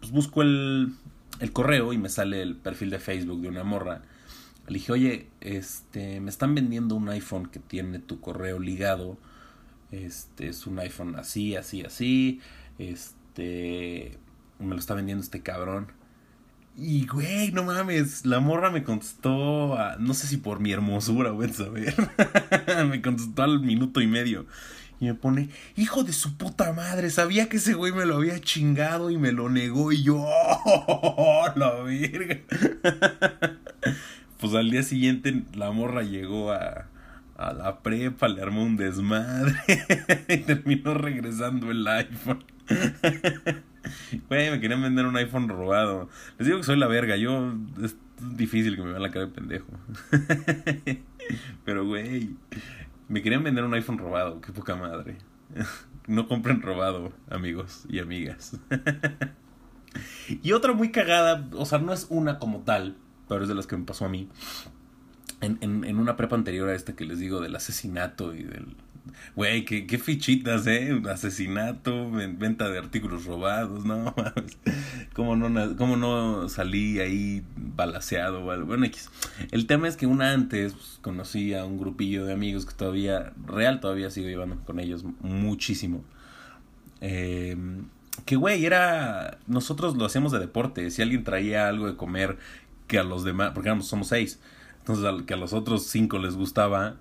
pues 0.00 0.12
busco 0.12 0.42
el, 0.42 0.94
el 1.40 1.52
correo 1.52 1.92
y 1.92 1.98
me 1.98 2.08
sale 2.08 2.42
el 2.42 2.56
perfil 2.56 2.90
de 2.90 2.98
Facebook 2.98 3.40
de 3.40 3.48
una 3.48 3.64
morra. 3.64 4.02
Le 4.66 4.74
dije, 4.74 4.92
oye, 4.92 5.28
este, 5.40 6.20
me 6.20 6.30
están 6.30 6.54
vendiendo 6.54 6.94
un 6.94 7.08
iPhone 7.08 7.46
que 7.46 7.58
tiene 7.58 7.98
tu 7.98 8.20
correo 8.20 8.58
ligado. 8.58 9.18
Este, 9.90 10.48
es 10.48 10.66
un 10.66 10.78
iPhone 10.78 11.16
así, 11.16 11.56
así, 11.56 11.82
así. 11.82 12.40
Este, 12.78 14.16
me 14.58 14.74
lo 14.74 14.76
está 14.76 14.94
vendiendo 14.94 15.24
este 15.24 15.42
cabrón. 15.42 15.92
Y, 16.76 17.06
güey, 17.06 17.52
no 17.52 17.64
mames, 17.64 18.24
la 18.24 18.40
morra 18.40 18.70
me 18.70 18.82
contestó, 18.82 19.76
no 19.98 20.14
sé 20.14 20.26
si 20.26 20.36
por 20.38 20.60
mi 20.60 20.72
hermosura, 20.72 21.30
güey, 21.30 21.52
saber. 21.52 21.94
me 22.88 23.02
contestó 23.02 23.42
al 23.42 23.60
minuto 23.60 24.00
y 24.00 24.06
medio. 24.06 24.46
Y 25.00 25.06
me 25.06 25.14
pone, 25.14 25.48
hijo 25.76 26.04
de 26.04 26.12
su 26.12 26.36
puta 26.36 26.72
madre, 26.72 27.08
sabía 27.10 27.48
que 27.48 27.56
ese 27.56 27.72
güey 27.72 27.90
me 27.92 28.04
lo 28.04 28.16
había 28.16 28.38
chingado 28.38 29.10
y 29.10 29.16
me 29.16 29.32
lo 29.32 29.48
negó. 29.48 29.92
Y 29.92 30.02
yo, 30.02 30.16
la 31.56 31.74
verga. 31.82 32.38
pues 34.38 34.54
al 34.54 34.70
día 34.70 34.82
siguiente 34.82 35.42
la 35.54 35.70
morra 35.70 36.02
llegó 36.02 36.52
a, 36.52 36.86
a 37.38 37.52
la 37.54 37.80
prepa, 37.80 38.28
le 38.28 38.42
armó 38.42 38.62
un 38.62 38.76
desmadre 38.76 39.54
y 40.28 40.36
terminó 40.38 40.92
regresando 40.92 41.70
el 41.70 41.86
iPhone. 41.86 42.44
Güey, 44.28 44.50
me 44.50 44.60
querían 44.60 44.82
vender 44.82 45.06
un 45.06 45.16
iPhone 45.16 45.48
robado. 45.48 46.08
Les 46.38 46.46
digo 46.46 46.58
que 46.58 46.64
soy 46.64 46.76
la 46.76 46.86
verga. 46.86 47.16
Yo. 47.16 47.54
Es 47.82 47.96
difícil 48.36 48.76
que 48.76 48.82
me 48.82 48.90
vean 48.90 49.02
la 49.02 49.10
cara 49.10 49.26
de 49.26 49.32
pendejo. 49.32 49.68
Pero, 51.64 51.86
güey. 51.86 52.30
Me 53.08 53.22
querían 53.22 53.42
vender 53.42 53.64
un 53.64 53.74
iPhone 53.74 53.98
robado. 53.98 54.40
Qué 54.40 54.52
poca 54.52 54.76
madre. 54.76 55.16
No 56.06 56.26
compren 56.26 56.60
robado, 56.60 57.12
amigos 57.28 57.84
y 57.88 58.00
amigas. 58.00 58.58
Y 60.42 60.52
otra 60.52 60.72
muy 60.72 60.90
cagada. 60.90 61.48
O 61.52 61.66
sea, 61.66 61.78
no 61.78 61.92
es 61.92 62.06
una 62.08 62.40
como 62.40 62.60
tal. 62.60 62.96
Pero 63.28 63.42
es 63.42 63.48
de 63.48 63.54
las 63.54 63.68
que 63.68 63.76
me 63.76 63.84
pasó 63.84 64.06
a 64.06 64.08
mí. 64.08 64.28
En, 65.40 65.58
en, 65.60 65.84
en 65.84 65.98
una 65.98 66.16
prepa 66.16 66.34
anterior 66.34 66.68
a 66.68 66.74
esta 66.74 66.96
que 66.96 67.04
les 67.04 67.20
digo 67.20 67.40
del 67.40 67.54
asesinato 67.54 68.34
y 68.34 68.42
del 68.42 68.76
Güey, 69.36 69.64
¿qué, 69.64 69.98
fichitas, 69.98 70.66
¿eh? 70.66 71.00
Asesinato, 71.10 72.10
venta 72.10 72.68
de 72.68 72.78
artículos 72.78 73.24
robados, 73.24 73.84
¿no? 73.84 74.14
¿Cómo 75.14 75.36
no, 75.36 75.76
cómo 75.76 75.96
no 75.96 76.48
salí 76.48 76.98
ahí 76.98 77.44
balaseado? 77.56 78.42
Bueno, 78.42 78.84
X. 78.86 79.10
El 79.50 79.66
tema 79.66 79.88
es 79.88 79.96
que 79.96 80.06
una 80.06 80.32
antes 80.32 80.72
pues, 80.72 80.98
conocí 81.02 81.54
a 81.54 81.64
un 81.64 81.78
grupillo 81.78 82.24
de 82.24 82.32
amigos 82.32 82.66
que 82.66 82.74
todavía, 82.74 83.32
real, 83.46 83.80
todavía 83.80 84.10
sigo 84.10 84.28
llevando 84.28 84.56
con 84.64 84.80
ellos 84.80 85.04
muchísimo. 85.20 86.04
Eh, 87.00 87.56
que, 88.24 88.36
güey, 88.36 88.64
era. 88.64 89.38
Nosotros 89.46 89.96
lo 89.96 90.04
hacíamos 90.04 90.32
de 90.32 90.38
deporte. 90.38 90.90
Si 90.90 91.02
alguien 91.02 91.24
traía 91.24 91.68
algo 91.68 91.86
de 91.86 91.96
comer 91.96 92.38
que 92.86 92.98
a 92.98 93.04
los 93.04 93.24
demás, 93.24 93.52
porque 93.54 93.68
éramos, 93.68 93.86
somos 93.86 94.08
seis. 94.08 94.40
Entonces, 94.78 95.24
que 95.26 95.34
a 95.34 95.36
los 95.36 95.52
otros 95.52 95.86
cinco 95.86 96.18
les 96.18 96.34
gustaba, 96.34 96.96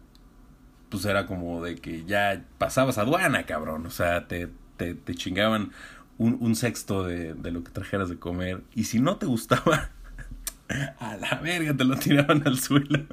pues 0.89 1.05
era 1.05 1.25
como 1.25 1.63
de 1.63 1.75
que 1.75 2.03
ya 2.05 2.43
pasabas 2.57 2.97
aduana, 2.97 3.43
cabrón. 3.43 3.85
O 3.85 3.91
sea, 3.91 4.27
te, 4.27 4.49
te, 4.77 4.95
te 4.95 5.15
chingaban 5.15 5.71
un, 6.17 6.37
un 6.39 6.55
sexto 6.55 7.03
de, 7.03 7.33
de, 7.33 7.51
lo 7.51 7.63
que 7.63 7.71
trajeras 7.71 8.09
de 8.09 8.17
comer. 8.17 8.61
Y 8.75 8.85
si 8.85 8.99
no 8.99 9.17
te 9.17 9.25
gustaba, 9.25 9.91
a 10.99 11.17
la 11.17 11.35
verga 11.41 11.75
te 11.75 11.83
lo 11.83 11.95
tiraban 11.95 12.43
al 12.45 12.59
suelo. 12.59 13.05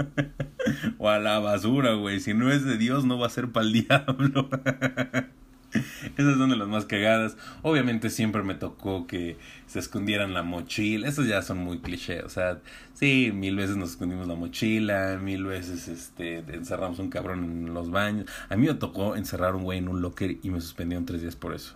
o 0.98 1.08
a 1.08 1.18
la 1.18 1.38
basura, 1.38 1.94
güey. 1.94 2.20
Si 2.20 2.34
no 2.34 2.50
es 2.50 2.64
de 2.64 2.76
Dios, 2.76 3.04
no 3.04 3.18
va 3.18 3.26
a 3.26 3.30
ser 3.30 3.50
para 3.52 3.66
el 3.66 3.72
diablo. 3.72 4.48
Esas 6.16 6.36
son 6.36 6.50
de 6.50 6.56
las 6.56 6.68
más 6.68 6.84
cagadas. 6.84 7.36
Obviamente 7.62 8.10
siempre 8.10 8.42
me 8.42 8.54
tocó 8.54 9.06
que 9.06 9.36
se 9.66 9.78
escondieran 9.78 10.34
la 10.34 10.42
mochila. 10.42 11.08
Esos 11.08 11.26
ya 11.26 11.42
son 11.42 11.58
muy 11.58 11.78
cliché. 11.78 12.22
O 12.22 12.28
sea, 12.28 12.60
sí, 12.94 13.30
mil 13.34 13.56
veces 13.56 13.76
nos 13.76 13.90
escondimos 13.90 14.26
la 14.26 14.34
mochila, 14.34 15.18
mil 15.22 15.44
veces 15.44 15.88
este 15.88 16.38
encerramos 16.38 16.98
un 16.98 17.10
cabrón 17.10 17.44
en 17.44 17.74
los 17.74 17.90
baños. 17.90 18.26
A 18.48 18.56
mí 18.56 18.66
me 18.66 18.74
tocó 18.74 19.16
encerrar 19.16 19.54
un 19.54 19.64
güey 19.64 19.78
en 19.78 19.88
un 19.88 20.00
locker 20.00 20.38
y 20.42 20.50
me 20.50 20.60
suspendieron 20.60 21.06
tres 21.06 21.22
días 21.22 21.36
por 21.36 21.54
eso. 21.54 21.74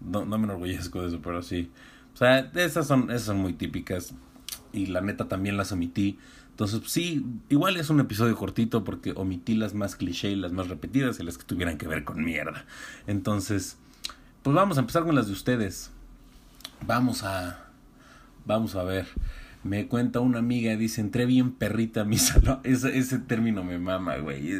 No, 0.00 0.24
no 0.24 0.38
me 0.38 0.44
enorgullezco 0.44 1.02
de 1.02 1.08
eso, 1.08 1.20
pero 1.22 1.42
sí. 1.42 1.70
O 2.14 2.16
sea, 2.16 2.50
esas 2.54 2.86
son, 2.86 3.10
esas 3.10 3.22
son 3.22 3.38
muy 3.38 3.52
típicas. 3.52 4.14
Y 4.72 4.86
la 4.86 5.00
neta 5.00 5.28
también 5.28 5.56
las 5.56 5.72
omití. 5.72 6.18
Entonces, 6.60 6.92
sí, 6.92 7.24
igual 7.48 7.78
es 7.78 7.88
un 7.88 8.00
episodio 8.00 8.36
cortito 8.36 8.84
porque 8.84 9.14
omití 9.16 9.54
las 9.54 9.72
más 9.72 9.96
cliché 9.96 10.30
y 10.30 10.36
las 10.36 10.52
más 10.52 10.68
repetidas 10.68 11.18
y 11.18 11.22
las 11.22 11.38
que 11.38 11.44
tuvieran 11.44 11.78
que 11.78 11.88
ver 11.88 12.04
con 12.04 12.22
mierda. 12.22 12.66
Entonces, 13.06 13.78
pues 14.42 14.54
vamos 14.54 14.76
a 14.76 14.80
empezar 14.80 15.04
con 15.04 15.14
las 15.14 15.28
de 15.28 15.32
ustedes. 15.32 15.90
Vamos 16.86 17.22
a. 17.22 17.64
Vamos 18.44 18.74
a 18.74 18.82
ver. 18.82 19.06
Me 19.64 19.88
cuenta 19.88 20.20
una 20.20 20.40
amiga, 20.40 20.76
dice, 20.76 21.00
entré 21.00 21.24
bien 21.24 21.52
perrita 21.52 22.02
a 22.02 22.04
mi 22.04 22.18
salón. 22.18 22.60
Ese, 22.62 22.98
ese 22.98 23.18
término 23.20 23.64
me 23.64 23.78
mama, 23.78 24.18
güey. 24.18 24.52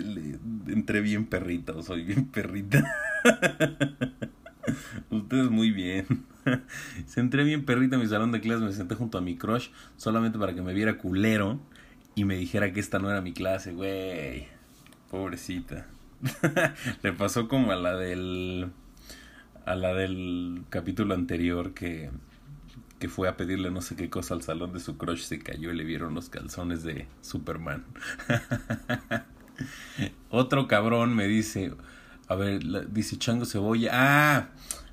Entré 0.69 1.03
bien 1.03 1.27
perrita, 1.27 1.75
o 1.75 1.83
soy 1.83 2.05
bien 2.05 2.25
perrita. 2.29 2.83
Ustedes 5.11 5.51
muy 5.51 5.71
bien. 5.71 6.07
Se 7.05 7.21
entré 7.21 7.45
bien 7.45 7.67
perrita 7.67 7.97
a 7.97 7.99
mi 7.99 8.07
salón 8.07 8.33
de 8.33 8.41
clases, 8.41 8.63
me 8.63 8.73
senté 8.73 8.95
junto 8.95 9.19
a 9.19 9.21
mi 9.21 9.37
crush 9.37 9.69
solamente 9.99 10.39
para 10.39 10.55
que 10.55 10.63
me 10.63 10.73
viera 10.73 10.97
culero 10.97 11.61
y 12.15 12.25
me 12.25 12.37
dijera 12.37 12.73
que 12.73 12.81
esta 12.81 12.99
no 12.99 13.11
era 13.11 13.21
mi 13.21 13.33
clase, 13.33 13.73
güey. 13.73 14.47
Pobrecita. 15.11 15.87
Le 17.03 17.13
pasó 17.13 17.49
como 17.49 17.73
a 17.73 17.77
la 17.77 17.97
del 17.97 18.71
a 19.67 19.75
la 19.75 19.95
del 19.95 20.65
capítulo 20.71 21.15
anterior 21.15 21.75
que 21.75 22.11
que 23.01 23.09
fue 23.09 23.29
a 23.29 23.37
pedirle 23.37 23.71
no 23.71 23.81
sé 23.81 23.97
qué 23.97 24.11
cosa 24.11 24.35
al 24.35 24.43
salón 24.43 24.75
de 24.75 24.79
su 24.79 24.99
crush, 24.99 25.23
se 25.23 25.39
cayó 25.39 25.73
y 25.73 25.77
le 25.77 25.85
vieron 25.85 26.15
los 26.15 26.29
calzones 26.29 26.83
de 26.83 27.07
Superman. 27.23 27.83
Otro 30.31 30.69
cabrón 30.69 31.17
me 31.17 31.27
dice, 31.27 31.73
a 32.29 32.35
ver, 32.35 32.93
dice 32.93 33.19
Chango 33.19 33.47
Cebolla, 33.47 33.91
ah, 33.95 34.49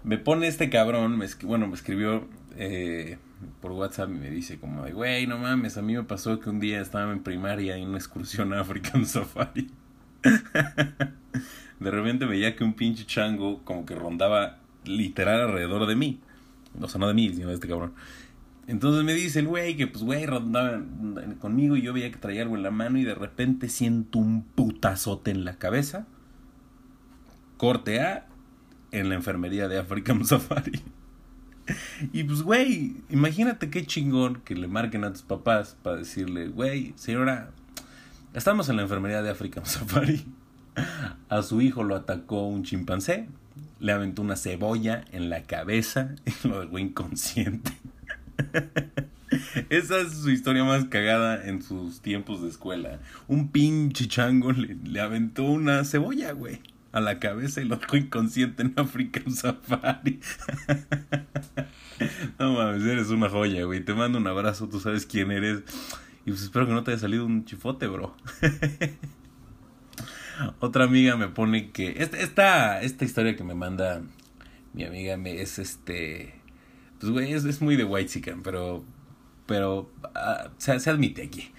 me 0.05 0.17
pone 0.17 0.47
este 0.47 0.69
cabrón, 0.69 1.17
me, 1.17 1.27
bueno, 1.43 1.67
me 1.67 1.73
escribió 1.73 2.25
eh, 2.55 3.17
por 3.61 3.71
WhatsApp 3.71 4.09
y 4.09 4.13
me 4.13 4.29
dice 4.29 4.59
como 4.59 4.83
de, 4.83 4.93
güey, 4.93 5.27
no 5.27 5.37
mames, 5.37 5.77
a 5.77 5.81
mí 5.81 5.95
me 5.95 6.03
pasó 6.03 6.39
que 6.39 6.49
un 6.49 6.59
día 6.59 6.81
estaba 6.81 7.11
en 7.11 7.23
primaria 7.23 7.77
en 7.77 7.89
una 7.89 7.97
excursión 7.97 8.53
a 8.55 8.61
African 8.61 9.05
Safari. 9.05 9.69
de 11.79 11.91
repente 11.91 12.25
veía 12.25 12.55
que 12.55 12.63
un 12.63 12.73
pinche 12.73 13.05
chango 13.05 13.63
como 13.63 13.85
que 13.85 13.95
rondaba 13.95 14.59
literal 14.85 15.41
alrededor 15.41 15.85
de 15.85 15.95
mí. 15.95 16.19
O 16.79 16.87
sea, 16.87 16.99
no 16.99 17.07
de 17.07 17.13
mí, 17.13 17.33
sino 17.33 17.49
de 17.49 17.55
este 17.55 17.67
cabrón. 17.67 17.93
Entonces 18.67 19.03
me 19.05 19.13
dice 19.13 19.39
el 19.39 19.47
güey 19.47 19.77
que 19.77 19.87
pues 19.87 20.03
güey 20.03 20.25
rondaba 20.25 20.81
conmigo 21.39 21.77
y 21.77 21.81
yo 21.81 21.93
veía 21.93 22.11
que 22.11 22.17
traía 22.17 22.41
algo 22.41 22.57
en 22.57 22.63
la 22.63 22.71
mano 22.71 22.97
y 22.99 23.05
de 23.05 23.15
repente 23.15 23.69
siento 23.69 24.19
un 24.19 24.43
putazote 24.43 25.31
en 25.31 25.45
la 25.45 25.57
cabeza. 25.57 26.05
Corte 27.55 28.01
A 28.01 28.27
en 28.91 29.09
la 29.09 29.15
enfermería 29.15 29.67
de 29.67 29.79
African 29.79 30.25
Safari. 30.25 30.81
Y 32.13 32.23
pues, 32.23 32.41
güey, 32.41 32.95
imagínate 33.09 33.69
qué 33.69 33.85
chingón 33.85 34.41
que 34.41 34.55
le 34.55 34.67
marquen 34.67 35.03
a 35.03 35.11
tus 35.11 35.21
papás 35.21 35.77
para 35.81 35.97
decirle, 35.97 36.47
güey, 36.47 36.93
señora, 36.95 37.51
estamos 38.33 38.69
en 38.69 38.77
la 38.77 38.83
enfermería 38.83 39.21
de 39.21 39.29
African 39.29 39.65
Safari. 39.65 40.25
A 41.29 41.41
su 41.41 41.59
hijo 41.61 41.83
lo 41.83 41.95
atacó 41.95 42.45
un 42.45 42.63
chimpancé, 42.63 43.27
le 43.79 43.91
aventó 43.91 44.21
una 44.21 44.35
cebolla 44.35 45.03
en 45.11 45.29
la 45.29 45.43
cabeza 45.43 46.15
y 46.25 46.47
lo 46.47 46.61
dejó 46.61 46.77
inconsciente. 46.77 47.71
Esa 49.69 49.99
es 49.99 50.13
su 50.13 50.29
historia 50.29 50.63
más 50.63 50.85
cagada 50.85 51.47
en 51.47 51.63
sus 51.63 52.01
tiempos 52.01 52.43
de 52.43 52.49
escuela. 52.49 52.99
Un 53.27 53.49
pinche 53.49 54.07
chango 54.07 54.51
le, 54.51 54.75
le 54.75 55.01
aventó 55.01 55.43
una 55.43 55.83
cebolla, 55.83 56.31
güey, 56.31 56.61
a 56.97 57.01
la 57.01 57.19
cabeza 57.19 57.61
y 57.61 57.65
lo 57.65 57.77
dejó 57.77 57.97
inconsciente 57.97 58.63
en 58.63 58.73
África 58.75 59.21
safari. 59.29 60.19
No 62.37 62.53
mames, 62.53 62.83
eres 62.83 63.09
una 63.09 63.27
joya, 63.27 63.63
güey. 63.63 63.83
Te 63.83 63.95
mando 63.95 64.19
un 64.19 64.27
abrazo, 64.27 64.69
tú 64.69 64.79
sabes 64.79 65.07
quién 65.07 65.31
eres. 65.31 65.63
Y 66.25 66.31
pues 66.31 66.43
espero 66.43 66.67
que 66.67 66.73
no 66.73 66.83
te 66.83 66.91
haya 66.91 66.99
salido 66.99 67.25
un 67.25 67.45
chifote, 67.45 67.87
bro. 67.87 68.15
Otra 70.59 70.83
amiga 70.83 71.15
me 71.15 71.27
pone 71.27 71.71
que. 71.71 71.95
Esta, 71.97 72.81
esta, 72.81 73.05
historia 73.05 73.35
que 73.35 73.43
me 73.43 73.55
manda 73.55 74.03
mi 74.73 74.83
amiga 74.83 75.17
me 75.17 75.41
es 75.41 75.57
este. 75.57 76.35
Pues, 76.99 77.11
güey, 77.11 77.33
es, 77.33 77.45
es 77.45 77.61
muy 77.61 77.75
de 77.75 77.83
White 77.83 78.11
Chicken, 78.11 78.43
pero. 78.43 78.83
Pero. 79.47 79.91
Uh, 80.03 80.49
se, 80.57 80.79
se 80.79 80.89
admite 80.89 81.23
aquí. 81.23 81.51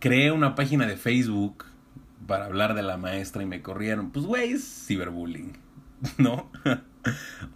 Creé 0.00 0.32
una 0.32 0.56
página 0.56 0.86
de 0.86 0.96
Facebook 0.96 1.64
para 2.26 2.46
hablar 2.46 2.74
de 2.74 2.82
la 2.82 2.96
maestra 2.96 3.42
y 3.42 3.46
me 3.46 3.62
corrieron. 3.62 4.10
Pues, 4.10 4.26
güey, 4.26 4.52
es 4.52 4.86
ciberbullying, 4.86 5.56
¿no? 6.18 6.50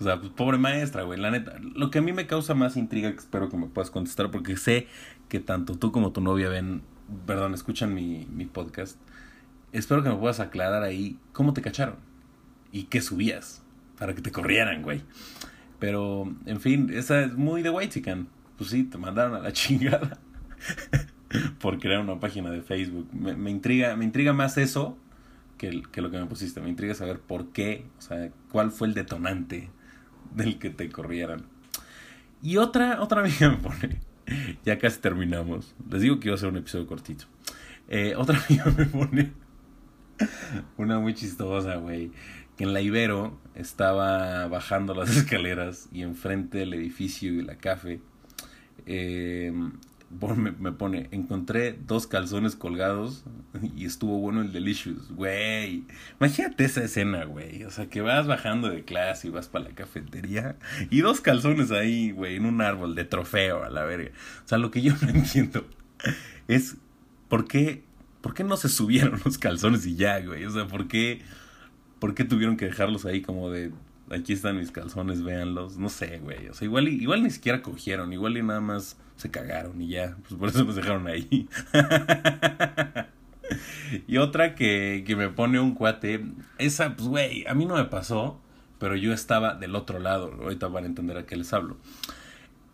o 0.01 0.05
sea, 0.05 0.21
pues 0.21 0.33
pobre 0.33 0.59
maestra, 0.59 1.03
güey, 1.03 1.19
la 1.19 1.31
neta. 1.31 1.59
Lo 1.61 1.91
que 1.91 1.99
a 1.99 2.03
mí 2.03 2.13
me 2.13 2.27
causa 2.27 2.55
más 2.55 2.77
intriga, 2.77 3.11
que 3.11 3.19
espero 3.19 3.49
que 3.49 3.57
me 3.57 3.67
puedas 3.67 3.91
contestar, 3.91 4.31
porque 4.31 4.57
sé 4.57 4.87
que 5.29 5.41
tanto 5.41 5.77
tú 5.77 5.93
como 5.93 6.13
tu 6.13 6.21
novia 6.21 6.49
ven, 6.49 6.83
perdón, 7.27 7.55
escuchan 7.55 7.95
mi, 7.95 8.27
mi 8.31 8.47
podcast. 8.47 8.99
Espero 9.73 10.03
que 10.03 10.09
me 10.09 10.17
puedas 10.17 10.41
aclarar 10.41 10.83
ahí 10.83 11.19
cómo 11.33 11.53
te 11.53 11.61
cacharon 11.61 11.97
y 12.73 12.85
qué 12.85 13.01
subías 13.01 13.63
para 13.99 14.15
que 14.15 14.23
te 14.23 14.33
corrieran, 14.33 14.83
güey. 14.83 15.03
Pero, 15.79 16.35
en 16.47 16.61
fin, 16.61 16.91
esa 16.93 17.23
es 17.23 17.35
muy 17.35 17.63
de 17.63 17.71
White 17.71 17.95
Chicken. 17.95 18.29
Pues 18.57 18.71
sí, 18.71 18.85
te 18.85 18.99
mandaron 18.99 19.35
a 19.35 19.41
la 19.41 19.53
chingada 19.53 20.19
por 21.61 21.79
crear 21.79 22.01
una 22.01 22.21
página 22.21 22.51
de 22.51 22.63
Facebook. 22.63 23.09
Me, 23.13 23.37
me, 23.37 23.51
intriga, 23.51 23.97
me 23.97 24.05
intriga 24.05 24.33
más 24.33 24.57
eso 24.59 24.97
que, 25.57 25.83
que, 25.93 26.01
lo 26.01 26.11
que 26.11 26.19
me 26.19 26.27
pusiste. 26.27 26.61
Me 26.61 26.69
intriga 26.69 26.95
saber 26.95 27.21
por 27.21 27.53
qué, 27.53 27.87
o 27.99 28.03
sea, 28.03 28.31
cuál 28.51 28.71
fue 28.71 28.89
el 28.89 28.95
detonante 28.95 29.71
del 30.35 30.59
que 30.59 30.71
te 30.71 30.89
corrieran. 30.91 31.45
Y 32.43 32.57
otra, 32.57 33.03
otra 33.03 33.21
amiga 33.25 33.51
me 33.51 33.57
pone, 33.57 34.01
ya 34.65 34.79
casi 34.79 35.01
terminamos. 35.01 35.75
Les 35.91 36.03
digo 36.03 36.21
que 36.21 36.29
iba 36.29 36.35
a 36.35 36.39
ser 36.39 36.49
un 36.49 36.57
episodio 36.57 36.87
cortito. 36.87 37.25
Eh, 37.89 38.15
otra 38.17 38.41
amiga 38.49 38.73
me 38.77 38.87
pone 38.87 39.33
una 40.77 40.99
muy 40.99 41.15
chistosa, 41.15 41.77
güey. 41.77 42.11
Que 42.57 42.65
en 42.65 42.73
la 42.73 42.81
Ibero 42.81 43.39
estaba 43.55 44.49
bajando 44.49 44.93
las 44.93 45.17
escaleras 45.17 45.89
y 45.93 46.03
enfrente 46.03 46.59
del 46.59 46.75
edificio 46.75 47.33
y 47.33 47.43
la 47.43 47.57
café. 47.57 48.01
Eh, 48.85 49.53
me, 50.11 50.73
pone, 50.73 51.09
encontré 51.11 51.79
dos 51.87 52.07
calzones 52.07 52.57
colgados 52.57 53.25
y 53.77 53.85
estuvo 53.85 54.19
bueno 54.19 54.41
el 54.41 54.53
Delicious, 54.53 55.11
güey. 55.13 55.85
Imagínate 56.19 56.65
esa 56.65 56.83
escena, 56.83 57.25
güey. 57.25 57.65
O 57.65 57.71
sea, 57.71 57.89
que 57.89 58.01
vas 58.01 58.27
bajando 58.27 58.69
de 58.69 58.85
clase 58.85 59.29
y 59.29 59.31
vas 59.31 59.49
para 59.49 59.67
la 59.67 59.75
cafetería 59.75 60.57
y 60.91 61.01
dos 61.01 61.21
calzones 61.21 61.71
ahí, 61.71 62.11
güey, 62.11 62.37
en 62.37 62.47
un 62.47 62.61
árbol 62.63 62.95
de 62.95 63.05
trofeo 63.05 63.65
a 63.65 63.71
la 63.71 63.85
verga. 63.85 64.11
O 64.45 64.49
sea, 64.49 64.59
lo 64.59 64.71
que 64.71 64.83
yo 64.83 64.95
no 65.03 65.11
entiendo 65.11 65.67
es 66.49 66.77
por 67.29 67.47
qué, 67.47 67.85
por 68.23 68.35
qué 68.35 68.45
no 68.45 68.57
se 68.57 68.69
subieron 68.69 69.21
los 69.25 69.37
calzones 69.37 69.85
y 69.87 69.97
ya, 69.97 70.21
güey. 70.21 70.45
O 70.47 70.51
sea, 70.51 70.67
por 70.67 70.89
qué, 70.89 71.21
por 71.99 72.15
qué 72.15 72.25
tuvieron 72.25 72.57
que 72.57 72.65
dejarlos 72.65 73.05
ahí 73.05 73.21
como 73.21 73.51
de, 73.51 73.73
aquí 74.11 74.33
están 74.33 74.59
mis 74.59 74.71
calzones, 74.71 75.23
véanlos. 75.23 75.79
No 75.79 75.89
sé, 75.89 76.19
güey. 76.19 76.49
O 76.49 76.55
sea, 76.55 76.67
igual, 76.67 76.89
igual 76.89 77.23
ni 77.23 77.31
siquiera 77.31 77.63
cogieron, 77.63 78.13
igual 78.13 78.37
y 78.37 78.43
nada 78.43 78.61
más 78.61 78.97
se 79.19 79.31
cagaron 79.31 79.83
y 79.83 79.89
ya, 79.89 80.17
pues 80.29 80.39
por 80.39 80.49
eso 80.49 80.65
nos 80.65 80.77
dejaron 80.77 81.09
ahí. 81.09 81.49
y 84.07 84.17
otra 84.19 84.55
que, 84.55 85.03
que 85.05 85.17
me 85.17 85.29
pone 85.29 85.59
un 85.59 85.75
cuate, 85.75 86.25
esa, 86.59 86.95
pues 86.95 87.09
güey, 87.09 87.45
a 87.47 87.55
mí 87.55 87.67
no 87.67 87.75
me 87.75 87.85
pasó, 87.85 88.41
pero 88.79 88.95
yo 88.95 89.13
estaba 89.13 89.55
del 89.55 89.75
otro 89.75 89.99
lado, 89.99 90.33
ahorita 90.41 90.69
van 90.69 90.85
a 90.85 90.87
entender 90.87 91.19
a 91.19 91.27
qué 91.27 91.37
les 91.37 91.53
hablo. 91.53 91.77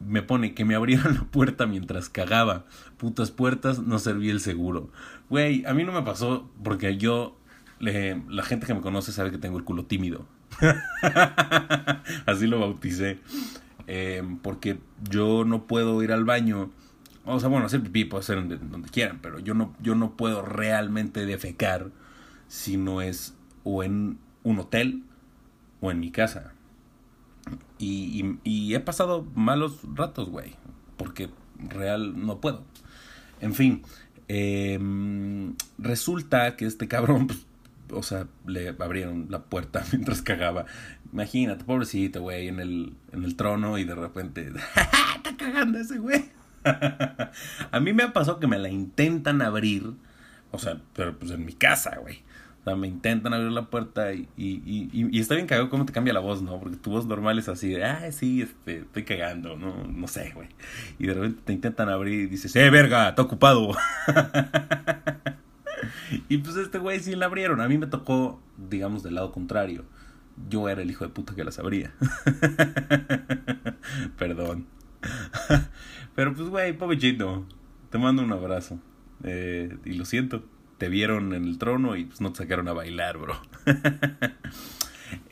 Me 0.00 0.20
pone 0.20 0.52
que 0.52 0.66
me 0.66 0.74
abrieron 0.74 1.14
la 1.14 1.24
puerta 1.24 1.66
mientras 1.66 2.10
cagaba. 2.10 2.66
Putas 2.98 3.30
puertas, 3.30 3.78
no 3.78 3.98
servía 3.98 4.32
el 4.32 4.40
seguro. 4.40 4.90
Güey, 5.30 5.64
a 5.64 5.72
mí 5.72 5.84
no 5.84 5.92
me 5.92 6.02
pasó 6.02 6.50
porque 6.62 6.98
yo, 6.98 7.38
le, 7.78 8.22
la 8.28 8.42
gente 8.42 8.66
que 8.66 8.74
me 8.74 8.82
conoce 8.82 9.12
sabe 9.12 9.30
que 9.30 9.38
tengo 9.38 9.56
el 9.56 9.64
culo 9.64 9.86
tímido. 9.86 10.26
Así 12.26 12.46
lo 12.46 12.60
bauticé. 12.60 13.18
Eh, 13.86 14.22
porque 14.42 14.78
yo 15.08 15.44
no 15.44 15.66
puedo 15.66 16.02
ir 16.02 16.12
al 16.12 16.24
baño. 16.24 16.70
O 17.24 17.40
sea, 17.40 17.48
bueno, 17.48 17.66
hacer 17.66 17.82
pipí 17.82 18.04
puedo 18.04 18.20
hacer 18.20 18.36
donde, 18.36 18.58
donde, 18.58 18.88
quieran, 18.88 19.18
pero 19.22 19.38
yo 19.38 19.54
no, 19.54 19.74
yo 19.80 19.94
no 19.94 20.16
puedo 20.16 20.42
realmente 20.42 21.24
defecar 21.24 21.90
si 22.48 22.76
no 22.76 23.00
es 23.00 23.34
o 23.62 23.82
en 23.82 24.18
un 24.42 24.58
hotel 24.58 25.02
o 25.80 25.90
en 25.90 26.00
mi 26.00 26.10
casa. 26.10 26.52
Y, 27.78 28.74
he 28.74 28.80
pasado 28.80 29.26
malos 29.34 29.80
ratos, 29.94 30.30
güey, 30.30 30.54
porque 30.96 31.28
real 31.58 32.24
no 32.24 32.40
puedo. 32.40 32.62
En 33.40 33.52
fin, 33.52 33.82
eh, 34.28 34.78
resulta 35.78 36.56
que 36.56 36.64
este 36.64 36.88
cabrón, 36.88 37.26
pues, 37.26 37.46
o 37.90 38.02
sea, 38.02 38.26
le 38.46 38.74
abrieron 38.78 39.26
la 39.30 39.40
puerta 39.40 39.84
mientras 39.92 40.22
cagaba. 40.22 40.66
Imagínate, 41.12 41.64
pobrecito, 41.64 42.22
güey, 42.22 42.48
en 42.48 42.60
el, 42.60 42.94
en 43.12 43.24
el 43.24 43.36
trono 43.36 43.78
y 43.78 43.84
de 43.84 43.94
repente, 43.94 44.48
está 45.16 45.36
cagando 45.36 45.78
ese 45.78 45.98
güey. 45.98 46.24
a 47.70 47.80
mí 47.80 47.92
me 47.92 48.02
ha 48.02 48.12
pasado 48.12 48.40
que 48.40 48.46
me 48.46 48.58
la 48.58 48.70
intentan 48.70 49.42
abrir, 49.42 49.92
o 50.50 50.58
sea, 50.58 50.80
pero 50.94 51.18
pues 51.18 51.30
en 51.30 51.44
mi 51.44 51.52
casa, 51.52 51.98
güey. 52.00 52.22
O 52.62 52.64
sea, 52.64 52.76
me 52.76 52.88
intentan 52.88 53.34
abrir 53.34 53.52
la 53.52 53.66
puerta 53.66 54.14
y, 54.14 54.26
y, 54.38 54.88
y, 54.90 55.20
está 55.20 55.34
bien 55.34 55.46
cagado 55.46 55.68
cómo 55.68 55.84
te 55.84 55.92
cambia 55.92 56.14
la 56.14 56.20
voz, 56.20 56.40
¿no? 56.40 56.58
Porque 56.58 56.78
tu 56.78 56.90
voz 56.90 57.04
normal 57.04 57.38
es 57.38 57.50
así 57.50 57.68
de, 57.68 57.84
ah, 57.84 58.10
sí, 58.10 58.40
este, 58.40 58.78
estoy 58.78 59.04
cagando, 59.04 59.54
no, 59.56 59.84
no 59.84 60.08
sé, 60.08 60.32
güey. 60.34 60.48
Y 60.98 61.06
de 61.06 61.12
repente 61.12 61.42
te 61.44 61.52
intentan 61.52 61.90
abrir 61.90 62.22
y 62.22 62.26
dices, 62.26 62.56
eh, 62.56 62.70
verga, 62.70 63.10
está 63.10 63.20
ocupado. 63.20 63.76
y 66.28 66.38
pues 66.38 66.57
este 66.57 66.78
güey 66.78 67.00
sí 67.00 67.14
la 67.14 67.26
abrieron. 67.26 67.61
A 67.61 67.68
mí 67.68 67.78
me 67.78 67.87
tocó, 67.87 68.40
digamos, 68.57 69.02
del 69.02 69.14
lado 69.14 69.33
contrario. 69.33 69.85
Yo 70.48 70.68
era 70.68 70.83
el 70.83 70.90
hijo 70.90 71.04
de 71.04 71.11
puta 71.11 71.35
que 71.35 71.44
las 71.44 71.59
abría. 71.59 71.94
Perdón. 74.18 74.66
Pero 76.14 76.35
pues, 76.35 76.48
güey, 76.48 76.76
pobrecito. 76.76 77.46
Te 77.90 77.98
mando 77.98 78.22
un 78.22 78.33
abrazo. 78.33 78.78
Eh, 79.22 79.76
y 79.85 79.92
lo 79.92 80.04
siento. 80.04 80.44
Te 80.78 80.88
vieron 80.88 81.33
en 81.35 81.44
el 81.44 81.59
trono 81.59 81.96
y 81.96 82.04
pues 82.04 82.20
no 82.20 82.33
te 82.33 82.38
sacaron 82.38 82.68
a 82.68 82.72
bailar, 82.72 83.18
bro. 83.18 83.40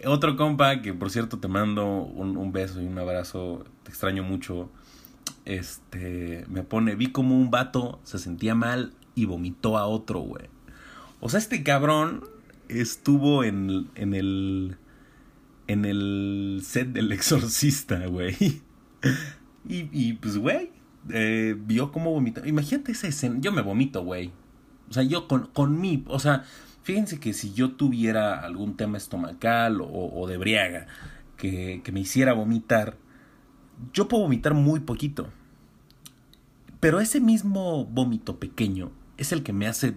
Otro 0.05 0.37
compa 0.37 0.83
que, 0.83 0.95
por 0.95 1.11
cierto, 1.11 1.39
te 1.39 1.49
mando 1.49 1.87
un, 1.87 2.37
un 2.37 2.53
beso 2.53 2.81
y 2.81 2.87
un 2.87 2.99
abrazo. 2.99 3.65
Te 3.83 3.91
extraño 3.91 4.23
mucho. 4.23 4.71
Este, 5.45 6.45
me 6.49 6.63
pone, 6.63 6.95
vi 6.95 7.09
como 7.09 7.37
un 7.37 7.51
vato 7.51 8.01
se 8.05 8.19
sentía 8.19 8.55
mal 8.55 8.93
y 9.15 9.25
vomitó 9.25 9.79
a 9.79 9.87
otro, 9.87 10.21
güey. 10.21 10.47
O 11.21 11.29
sea, 11.29 11.39
este 11.39 11.63
cabrón 11.63 12.25
estuvo 12.69 13.45
en, 13.45 13.89
en 13.95 14.15
el 14.15 14.77
en 15.67 15.85
el 15.85 16.61
set 16.65 16.89
del 16.89 17.13
exorcista, 17.13 18.07
güey. 18.07 18.37
Y, 19.69 19.89
y 19.93 20.15
pues, 20.15 20.37
güey, 20.39 20.71
eh, 21.11 21.57
vio 21.59 21.93
cómo 21.93 22.11
vomitó. 22.11 22.47
Imagínate 22.47 22.93
esa 22.93 23.09
escena. 23.09 23.37
Yo 23.41 23.53
me 23.53 23.63
vomito, 23.63 24.03
güey. 24.03 24.33
O 24.89 24.93
sea, 24.93 25.03
yo 25.03 25.29
con, 25.29 25.47
con 25.47 25.81
mí, 25.81 26.05
o 26.07 26.19
sea, 26.19 26.45
fíjense 26.83 27.19
que 27.19 27.33
si 27.33 27.53
yo 27.53 27.73
tuviera 27.73 28.41
algún 28.41 28.77
tema 28.77 28.99
estomacal 28.99 29.81
o, 29.81 29.87
o 29.87 30.27
de 30.27 30.37
briaga 30.37 30.87
que, 31.37 31.81
que 31.83 31.93
me 31.93 32.01
hiciera 32.01 32.35
vomitar, 32.35 32.99
yo 33.95 34.09
puedo 34.09 34.25
vomitar 34.25 34.55
muy 34.55 34.81
poquito. 34.81 35.31
Pero 36.81 37.01
ese 37.01 37.21
mismo 37.21 37.87
vómito 37.87 38.39
pequeño 38.39 38.91
es 39.23 39.33
el 39.33 39.43
que 39.43 39.53
me 39.53 39.67
hace 39.67 39.95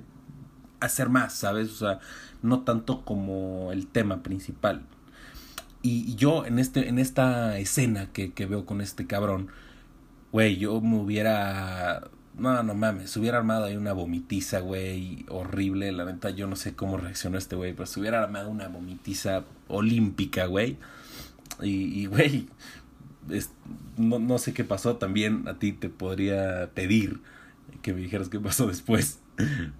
hacer 0.79 1.09
más, 1.09 1.33
¿sabes? 1.33 1.69
O 1.71 1.75
sea, 1.75 1.99
no 2.41 2.61
tanto 2.61 3.03
como 3.03 3.71
el 3.71 3.87
tema 3.87 4.23
principal. 4.23 4.83
Y 5.81 6.15
yo 6.15 6.45
en, 6.45 6.57
este, 6.57 6.89
en 6.89 6.97
esta 6.97 7.59
escena 7.59 8.11
que, 8.11 8.33
que 8.33 8.45
veo 8.47 8.65
con 8.65 8.81
este 8.81 9.05
cabrón, 9.05 9.49
güey, 10.31 10.57
yo 10.57 10.81
me 10.81 10.97
hubiera... 10.97 12.09
No, 12.37 12.63
no 12.63 12.73
mames, 12.73 13.11
se 13.11 13.19
hubiera 13.19 13.37
armado 13.37 13.65
ahí 13.65 13.77
una 13.77 13.93
vomitiza, 13.93 14.59
güey, 14.59 15.25
horrible. 15.29 15.91
La 15.91 16.03
neta, 16.03 16.31
yo 16.31 16.47
no 16.47 16.55
sé 16.57 16.75
cómo 16.75 16.97
reaccionó 16.97 17.37
este 17.37 17.55
güey, 17.55 17.73
pero 17.73 17.85
se 17.85 17.99
hubiera 17.99 18.21
armado 18.21 18.49
una 18.49 18.67
vomitiza 18.67 19.45
olímpica, 19.69 20.45
güey. 20.47 20.77
Y, 21.61 22.07
güey, 22.07 22.49
no, 23.95 24.19
no 24.19 24.37
sé 24.37 24.53
qué 24.53 24.65
pasó. 24.65 24.97
También 24.97 25.47
a 25.47 25.59
ti 25.59 25.71
te 25.71 25.87
podría 25.87 26.71
pedir 26.73 27.21
que 27.85 27.93
me 27.93 28.01
dijeras 28.01 28.29
qué 28.29 28.39
pasó 28.39 28.65
después. 28.65 29.21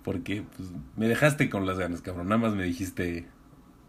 Porque 0.03 0.43
pues, 0.55 0.69
me 0.95 1.07
dejaste 1.07 1.49
con 1.49 1.65
las 1.65 1.79
ganas, 1.79 2.01
cabrón. 2.01 2.29
Nada 2.29 2.39
más 2.39 2.53
me 2.53 2.63
dijiste 2.63 3.25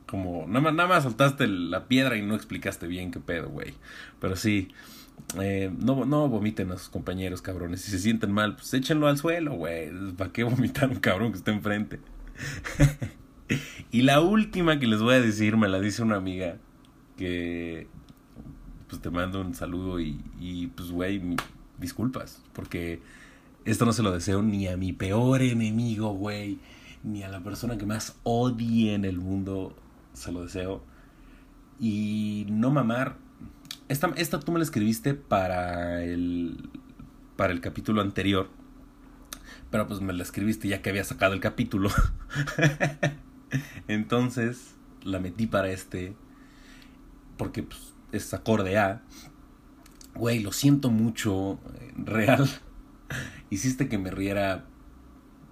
como... 0.06 0.46
Nada 0.46 0.60
más, 0.62 0.74
nada 0.74 0.88
más 0.88 1.02
soltaste 1.02 1.46
la 1.46 1.86
piedra 1.86 2.16
y 2.16 2.22
no 2.22 2.34
explicaste 2.34 2.86
bien 2.86 3.10
qué 3.10 3.20
pedo, 3.20 3.50
güey. 3.50 3.74
Pero 4.18 4.34
sí, 4.34 4.68
eh, 5.38 5.70
no, 5.78 6.06
no 6.06 6.30
vomiten 6.30 6.72
a 6.72 6.78
sus 6.78 6.88
compañeros, 6.88 7.42
cabrones. 7.42 7.82
Si 7.82 7.90
se 7.90 7.98
sienten 7.98 8.32
mal, 8.32 8.56
pues 8.56 8.72
échenlo 8.72 9.06
al 9.06 9.18
suelo, 9.18 9.52
güey. 9.52 9.90
¿Para 10.16 10.32
qué 10.32 10.44
vomitar 10.44 10.88
un 10.88 10.96
cabrón 10.96 11.32
que 11.32 11.38
está 11.38 11.52
enfrente? 11.52 12.00
y 13.90 14.00
la 14.00 14.22
última 14.22 14.78
que 14.78 14.86
les 14.86 15.02
voy 15.02 15.16
a 15.16 15.20
decir 15.20 15.58
me 15.58 15.68
la 15.68 15.78
dice 15.78 16.02
una 16.02 16.16
amiga 16.16 16.56
que 17.18 17.86
pues 18.88 19.02
te 19.02 19.10
mando 19.10 19.42
un 19.42 19.54
saludo 19.54 20.00
y, 20.00 20.22
y 20.40 20.68
pues 20.68 20.90
güey, 20.90 21.20
disculpas, 21.78 22.42
porque 22.54 23.02
esto 23.66 23.84
no 23.84 23.92
se 23.92 24.02
lo 24.02 24.12
deseo 24.12 24.42
ni 24.42 24.68
a 24.68 24.76
mi 24.76 24.92
peor 24.92 25.42
enemigo, 25.42 26.12
güey, 26.14 26.58
ni 27.02 27.24
a 27.24 27.28
la 27.28 27.40
persona 27.40 27.76
que 27.76 27.84
más 27.84 28.16
odie 28.22 28.94
en 28.94 29.04
el 29.04 29.18
mundo, 29.18 29.76
se 30.12 30.30
lo 30.30 30.44
deseo. 30.44 30.84
Y 31.80 32.46
no 32.48 32.70
mamar. 32.70 33.16
Esta, 33.88 34.12
esta 34.16 34.38
tú 34.40 34.52
me 34.52 34.58
la 34.58 34.64
escribiste 34.64 35.14
para 35.14 36.04
el, 36.04 36.70
para 37.36 37.52
el 37.52 37.60
capítulo 37.60 38.00
anterior. 38.00 38.48
Pero 39.70 39.88
pues 39.88 40.00
me 40.00 40.12
la 40.12 40.22
escribiste 40.22 40.68
ya 40.68 40.80
que 40.80 40.90
había 40.90 41.04
sacado 41.04 41.34
el 41.34 41.40
capítulo. 41.40 41.90
Entonces 43.88 44.76
la 45.02 45.18
metí 45.18 45.48
para 45.48 45.70
este. 45.70 46.14
Porque 47.36 47.64
pues, 47.64 47.94
es 48.12 48.32
acorde 48.32 48.78
a. 48.78 49.02
Güey, 50.14 50.38
lo 50.38 50.52
siento 50.52 50.88
mucho. 50.88 51.58
Real. 51.96 52.48
Hiciste 53.50 53.88
que 53.88 53.98
me 53.98 54.10
riera 54.10 54.64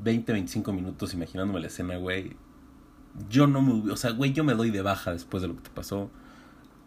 20, 0.02 0.33
25 0.33 0.72
minutos 0.72 1.14
imaginándome 1.14 1.61
la 1.61 1.68
escena, 1.68 1.96
güey. 1.96 2.37
Yo 3.28 3.46
no 3.46 3.62
me... 3.62 3.92
O 3.92 3.96
sea, 3.96 4.11
güey, 4.11 4.33
yo 4.33 4.44
me 4.44 4.54
doy 4.54 4.70
de 4.70 4.83
baja 4.83 5.12
después 5.12 5.42
de 5.42 5.48
lo 5.48 5.57
que 5.57 5.62
te 5.62 5.70
pasó. 5.70 6.11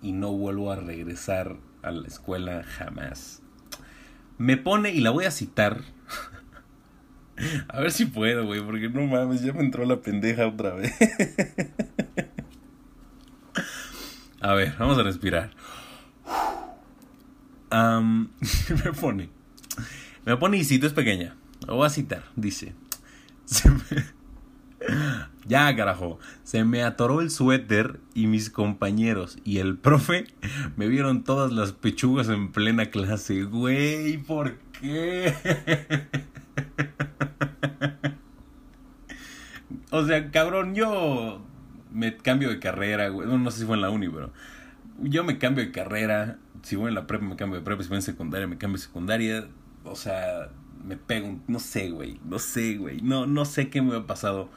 Y 0.01 0.11
no 0.11 0.31
vuelvo 0.33 0.71
a 0.71 0.75
regresar 0.75 1.57
a 1.81 1.91
la 1.91 2.07
escuela 2.07 2.63
jamás. 2.63 3.41
Me 4.37 4.57
pone, 4.57 4.91
y 4.91 4.99
la 4.99 5.09
voy 5.09 5.25
a 5.25 5.31
citar. 5.31 5.81
a 7.69 7.79
ver 7.79 7.91
si 7.91 8.05
puedo, 8.05 8.45
güey, 8.45 8.61
porque 8.61 8.89
no 8.89 9.05
mames, 9.07 9.41
ya 9.41 9.53
me 9.53 9.61
entró 9.61 9.85
la 9.85 10.01
pendeja 10.01 10.47
otra 10.47 10.75
vez. 10.75 10.93
a 14.41 14.53
ver, 14.53 14.75
vamos 14.77 14.97
a 14.97 15.03
respirar. 15.03 15.51
me 17.71 18.93
pone. 18.99 19.29
Me 20.27 20.35
pone 20.35 20.57
y 20.57 20.65
cito 20.65 20.85
es 20.85 20.91
pequeña. 20.91 21.37
Lo 21.65 21.77
voy 21.77 21.87
a 21.87 21.89
citar. 21.89 22.25
Dice. 22.35 22.75
Ya, 25.47 25.73
carajo. 25.75 26.19
Se 26.43 26.63
me 26.65 26.83
atoró 26.83 27.21
el 27.21 27.31
suéter 27.31 28.01
y 28.13 28.27
mis 28.27 28.49
compañeros 28.49 29.39
y 29.45 29.59
el 29.59 29.77
profe 29.77 30.27
me 30.75 30.89
vieron 30.89 31.23
todas 31.23 31.53
las 31.53 31.71
pechugas 31.71 32.27
en 32.27 32.51
plena 32.51 32.87
clase. 32.87 33.43
Güey, 33.43 34.17
¿por 34.17 34.57
qué? 34.79 35.33
o 39.91 40.05
sea, 40.05 40.29
cabrón, 40.31 40.75
yo 40.75 41.41
me 41.93 42.17
cambio 42.17 42.49
de 42.49 42.59
carrera, 42.59 43.07
güey. 43.07 43.27
No, 43.27 43.49
sé 43.49 43.61
si 43.61 43.65
fue 43.65 43.77
en 43.77 43.81
la 43.81 43.89
uni, 43.89 44.09
pero 44.09 44.33
yo 44.99 45.23
me 45.23 45.37
cambio 45.37 45.63
de 45.63 45.71
carrera. 45.71 46.39
Si 46.61 46.75
voy 46.75 46.89
en 46.89 46.95
la 46.95 47.07
prepa, 47.07 47.23
me 47.23 47.37
cambio 47.37 47.59
de 47.59 47.65
prepa. 47.65 47.83
Si 47.83 47.89
voy 47.89 47.97
en 47.97 48.03
secundaria, 48.03 48.47
me 48.47 48.57
cambio 48.57 48.77
de 48.77 48.83
secundaria 48.83 49.47
o 49.89 49.95
sea, 49.95 50.49
me 50.83 50.97
pego, 50.97 51.39
no 51.47 51.59
sé, 51.59 51.89
güey, 51.89 52.19
no 52.25 52.39
sé, 52.39 52.77
güey, 52.77 53.01
no, 53.01 53.25
no 53.25 53.45
sé 53.45 53.69
qué 53.69 53.81
me 53.81 53.89
hubiera 53.89 54.07
pasado 54.07 54.49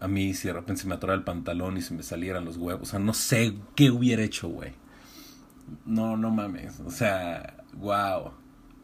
a 0.00 0.08
mí 0.08 0.34
si 0.34 0.48
de 0.48 0.54
repente 0.54 0.82
se 0.82 0.88
me 0.88 0.94
atorara 0.94 1.16
el 1.16 1.24
pantalón 1.24 1.76
y 1.76 1.82
se 1.82 1.94
me 1.94 2.02
salieran 2.02 2.44
los 2.44 2.56
huevos, 2.56 2.88
o 2.88 2.90
sea, 2.90 2.98
no 2.98 3.14
sé 3.14 3.54
qué 3.74 3.90
hubiera 3.90 4.22
hecho, 4.22 4.48
güey. 4.48 4.72
No, 5.86 6.16
no 6.16 6.30
mames, 6.30 6.80
o 6.80 6.90
sea, 6.90 7.64
wow. 7.74 8.32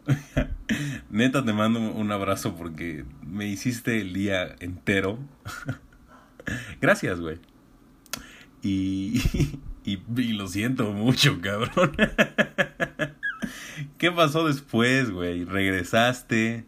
Neta 1.10 1.44
te 1.44 1.52
mando 1.52 1.80
un 1.80 2.10
abrazo 2.10 2.54
porque 2.54 3.04
me 3.26 3.46
hiciste 3.46 4.00
el 4.00 4.12
día 4.12 4.56
entero. 4.60 5.18
Gracias, 6.80 7.20
güey. 7.20 7.38
Y, 8.62 9.20
y, 9.84 10.00
y, 10.16 10.32
lo 10.32 10.46
siento 10.46 10.92
mucho, 10.92 11.40
cabrón. 11.40 11.92
¿Qué 14.00 14.10
pasó 14.10 14.46
después, 14.46 15.10
güey? 15.10 15.44
¿Regresaste? 15.44 16.64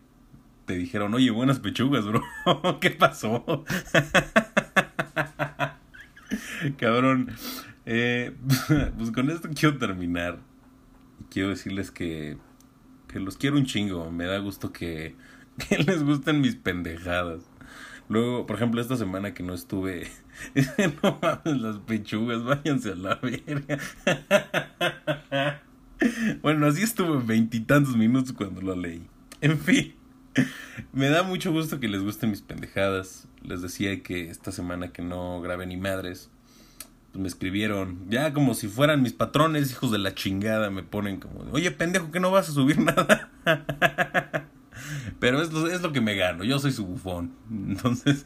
Te 0.66 0.75
dijeron, 0.75 1.14
oye, 1.14 1.31
buenas 1.31 1.61
pechugas, 1.61 2.05
bro. 2.05 2.21
¿Qué 2.81 2.90
pasó? 2.90 3.42
Cabrón. 6.77 7.33
Eh, 7.87 8.37
pues 8.99 9.11
con 9.12 9.31
esto 9.31 9.49
quiero 9.59 9.79
terminar. 9.79 10.40
Quiero 11.31 11.49
decirles 11.49 11.90
que, 11.90 12.37
que 13.09 13.18
los 13.18 13.38
quiero 13.38 13.57
un 13.57 13.64
chingo. 13.64 14.11
Me 14.11 14.27
da 14.27 14.37
gusto 14.37 14.71
que, 14.71 15.16
que 15.57 15.79
les 15.79 16.03
gusten 16.03 16.42
mis 16.42 16.57
pendejadas. 16.57 17.49
Luego, 18.11 18.45
por 18.45 18.57
ejemplo, 18.57 18.79
esta 18.79 18.97
semana 18.97 19.33
que 19.33 19.42
no 19.42 19.55
estuve, 19.55 20.07
no 21.03 21.18
mames 21.23 21.62
las 21.62 21.79
pechugas, 21.79 22.45
váyanse 22.45 22.90
a 22.90 22.95
la 22.95 23.14
verga. 23.14 23.79
Bueno, 26.43 26.67
así 26.67 26.83
estuve 26.83 27.23
veintitantos 27.25 27.97
minutos 27.97 28.33
cuando 28.33 28.61
lo 28.61 28.77
leí. 28.77 29.03
En 29.41 29.59
fin, 29.59 29.95
me 30.93 31.09
da 31.09 31.23
mucho 31.23 31.53
gusto 31.53 31.81
que 31.81 31.88
les 31.88 32.03
gusten 32.03 32.31
mis 32.31 32.41
pendejadas. 32.41 33.29
Les 33.43 33.62
decía 33.62 34.03
que 34.03 34.31
esta 34.31 34.53
semana 34.53 34.93
que 34.93 35.03
no 35.03 35.41
grabé 35.41 35.67
ni 35.67 35.77
madres, 35.77 36.31
pues 37.11 37.21
me 37.21 37.29
escribieron, 37.29 38.09
ya 38.09 38.33
como 38.33 38.55
si 38.55 38.69
fueran 38.69 39.03
mis 39.03 39.12
patrones, 39.12 39.71
hijos 39.71 39.91
de 39.91 39.99
la 39.99 40.15
chingada, 40.15 40.71
me 40.71 40.83
ponen 40.83 41.19
como, 41.19 41.41
oye 41.53 41.71
pendejo, 41.71 42.11
que 42.11 42.21
no 42.21 42.31
vas 42.31 42.49
a 42.49 42.53
subir 42.53 42.79
nada. 42.81 43.31
Pero 45.19 45.43
es 45.43 45.53
lo, 45.53 45.67
es 45.69 45.83
lo 45.83 45.93
que 45.93 46.01
me 46.01 46.15
gano, 46.15 46.45
yo 46.45 46.59
soy 46.59 46.73
su 46.73 46.87
bufón. 46.87 47.33
Entonces, 47.51 48.25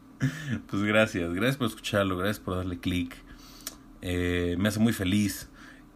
pues 0.70 0.82
gracias, 0.82 1.32
gracias 1.34 1.56
por 1.56 1.66
escucharlo, 1.66 2.16
gracias 2.16 2.40
por 2.40 2.56
darle 2.56 2.78
click. 2.78 3.14
Eh, 4.00 4.56
me 4.58 4.68
hace 4.68 4.78
muy 4.78 4.92
feliz 4.92 5.48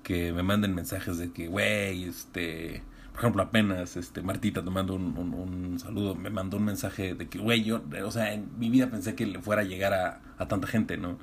que 0.03 0.33
me 0.33 0.43
manden 0.43 0.75
mensajes 0.75 1.19
de 1.19 1.33
que, 1.33 1.49
güey, 1.49 2.05
este, 2.05 2.83
por 3.13 3.21
ejemplo, 3.21 3.43
apenas, 3.43 3.97
este, 3.97 4.23
Martita 4.23 4.65
te 4.65 4.71
mando 4.71 4.95
un, 4.95 5.17
un, 5.17 5.79
saludo, 5.79 6.15
me 6.15 6.31
mandó 6.31 6.57
un 6.57 6.65
mensaje 6.65 7.15
de 7.15 7.29
que, 7.29 7.39
güey, 7.39 7.63
yo, 7.63 7.83
o 8.05 8.11
sea, 8.11 8.33
en 8.33 8.49
mi 8.59 8.71
vida 8.71 8.91
pensé 8.91 9.15
que 9.15 9.27
le 9.27 9.41
fuera 9.41 9.63
a 9.63 9.65
llegar 9.65 9.93
a, 9.93 10.21
a 10.39 10.49
tanta 10.49 10.67
gente, 10.67 10.97
¿no? 10.97 11.19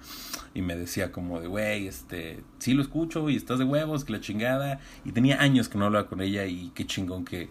Y 0.53 0.61
me 0.61 0.75
decía 0.75 1.11
como 1.11 1.39
de, 1.41 1.47
güey, 1.47 1.87
este, 1.87 2.43
sí 2.59 2.73
lo 2.73 2.81
escucho 2.81 3.29
y 3.29 3.35
estás 3.35 3.59
de 3.59 3.65
huevos, 3.65 4.05
que 4.05 4.13
la 4.13 4.21
chingada, 4.21 4.79
y 5.03 5.11
tenía 5.11 5.41
años 5.41 5.67
que 5.67 5.77
no 5.77 5.85
hablaba 5.85 6.07
con 6.07 6.21
ella 6.21 6.45
y 6.45 6.71
qué 6.75 6.85
chingón 6.85 7.25
que, 7.25 7.49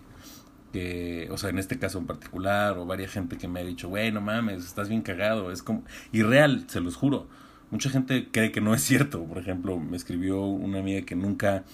que, 0.72 1.28
o 1.30 1.36
sea, 1.36 1.50
en 1.50 1.58
este 1.58 1.78
caso 1.78 1.98
en 1.98 2.06
particular, 2.06 2.78
o 2.78 2.86
varias 2.86 3.10
gente 3.12 3.36
que 3.38 3.48
me 3.48 3.60
ha 3.60 3.64
dicho, 3.64 3.88
güey, 3.88 4.12
no 4.12 4.20
mames, 4.20 4.64
estás 4.64 4.88
bien 4.88 5.02
cagado, 5.02 5.50
es 5.50 5.62
como, 5.62 5.84
y 6.12 6.22
real, 6.22 6.64
se 6.68 6.80
los 6.80 6.96
juro, 6.96 7.26
mucha 7.70 7.90
gente 7.90 8.28
cree 8.30 8.52
que 8.52 8.60
no 8.60 8.74
es 8.74 8.82
cierto. 8.82 9.24
Por 9.24 9.38
ejemplo, 9.38 9.78
me 9.78 9.96
escribió 9.96 10.42
una 10.42 10.80
amiga 10.80 11.04
que 11.04 11.16
nunca, 11.16 11.64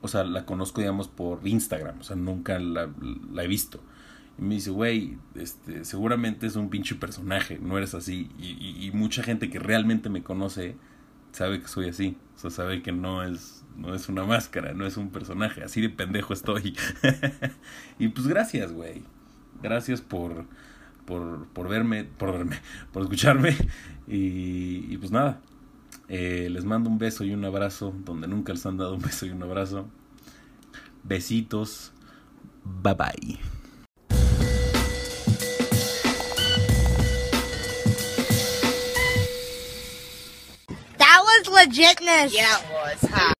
o 0.00 0.08
sea, 0.08 0.24
la 0.24 0.44
conozco, 0.44 0.80
digamos, 0.80 1.08
por 1.08 1.46
Instagram, 1.46 2.00
o 2.00 2.02
sea, 2.02 2.16
nunca 2.16 2.58
la, 2.58 2.90
he 3.42 3.48
visto. 3.48 3.80
Y 4.38 4.42
me 4.42 4.54
dice, 4.54 4.70
güey, 4.70 5.18
este, 5.34 5.84
seguramente 5.84 6.46
es 6.46 6.56
un 6.56 6.70
pinche 6.70 6.94
personaje, 6.94 7.58
no 7.60 7.76
eres 7.76 7.94
así. 7.94 8.30
Y, 8.38 8.86
y, 8.86 8.90
mucha 8.92 9.22
gente 9.22 9.50
que 9.50 9.58
realmente 9.58 10.08
me 10.08 10.22
conoce 10.22 10.76
sabe 11.32 11.60
que 11.60 11.68
soy 11.68 11.88
así. 11.88 12.16
O 12.36 12.38
sea, 12.38 12.50
sabe 12.50 12.82
que 12.82 12.92
no 12.92 13.24
es, 13.24 13.64
no 13.76 13.94
es 13.94 14.08
una 14.08 14.24
máscara, 14.24 14.74
no 14.74 14.86
es 14.86 14.96
un 14.96 15.10
personaje. 15.10 15.62
Así 15.64 15.80
de 15.80 15.90
pendejo 15.90 16.32
estoy. 16.32 16.76
y 17.98 18.08
pues 18.08 18.26
gracias, 18.26 18.72
güey. 18.72 19.02
Gracias 19.62 20.00
por, 20.00 20.46
por, 21.08 21.46
por 21.48 21.68
verme, 21.68 22.04
por 22.04 22.32
verme, 22.32 22.60
por 22.92 23.02
escucharme. 23.02 23.56
Y, 24.06 24.96
pues 24.98 25.10
nada, 25.10 25.40
eh, 26.08 26.48
les 26.50 26.64
mando 26.64 26.90
un 26.90 26.98
beso 26.98 27.24
y 27.24 27.32
un 27.32 27.44
abrazo, 27.44 27.94
donde 28.04 28.28
nunca 28.28 28.52
les 28.52 28.64
han 28.66 28.76
dado 28.76 28.94
un 28.94 29.00
beso 29.00 29.24
y 29.24 29.30
un 29.30 29.42
abrazo. 29.42 29.88
Besitos. 31.02 31.92
Bye 32.64 32.94
bye. 32.94 33.38
That 40.98 41.22
was 41.24 41.48
legitness. 41.48 42.34
Yeah, 42.34 42.58
it 42.58 42.64
was. 42.70 43.10
Huh? 43.10 43.37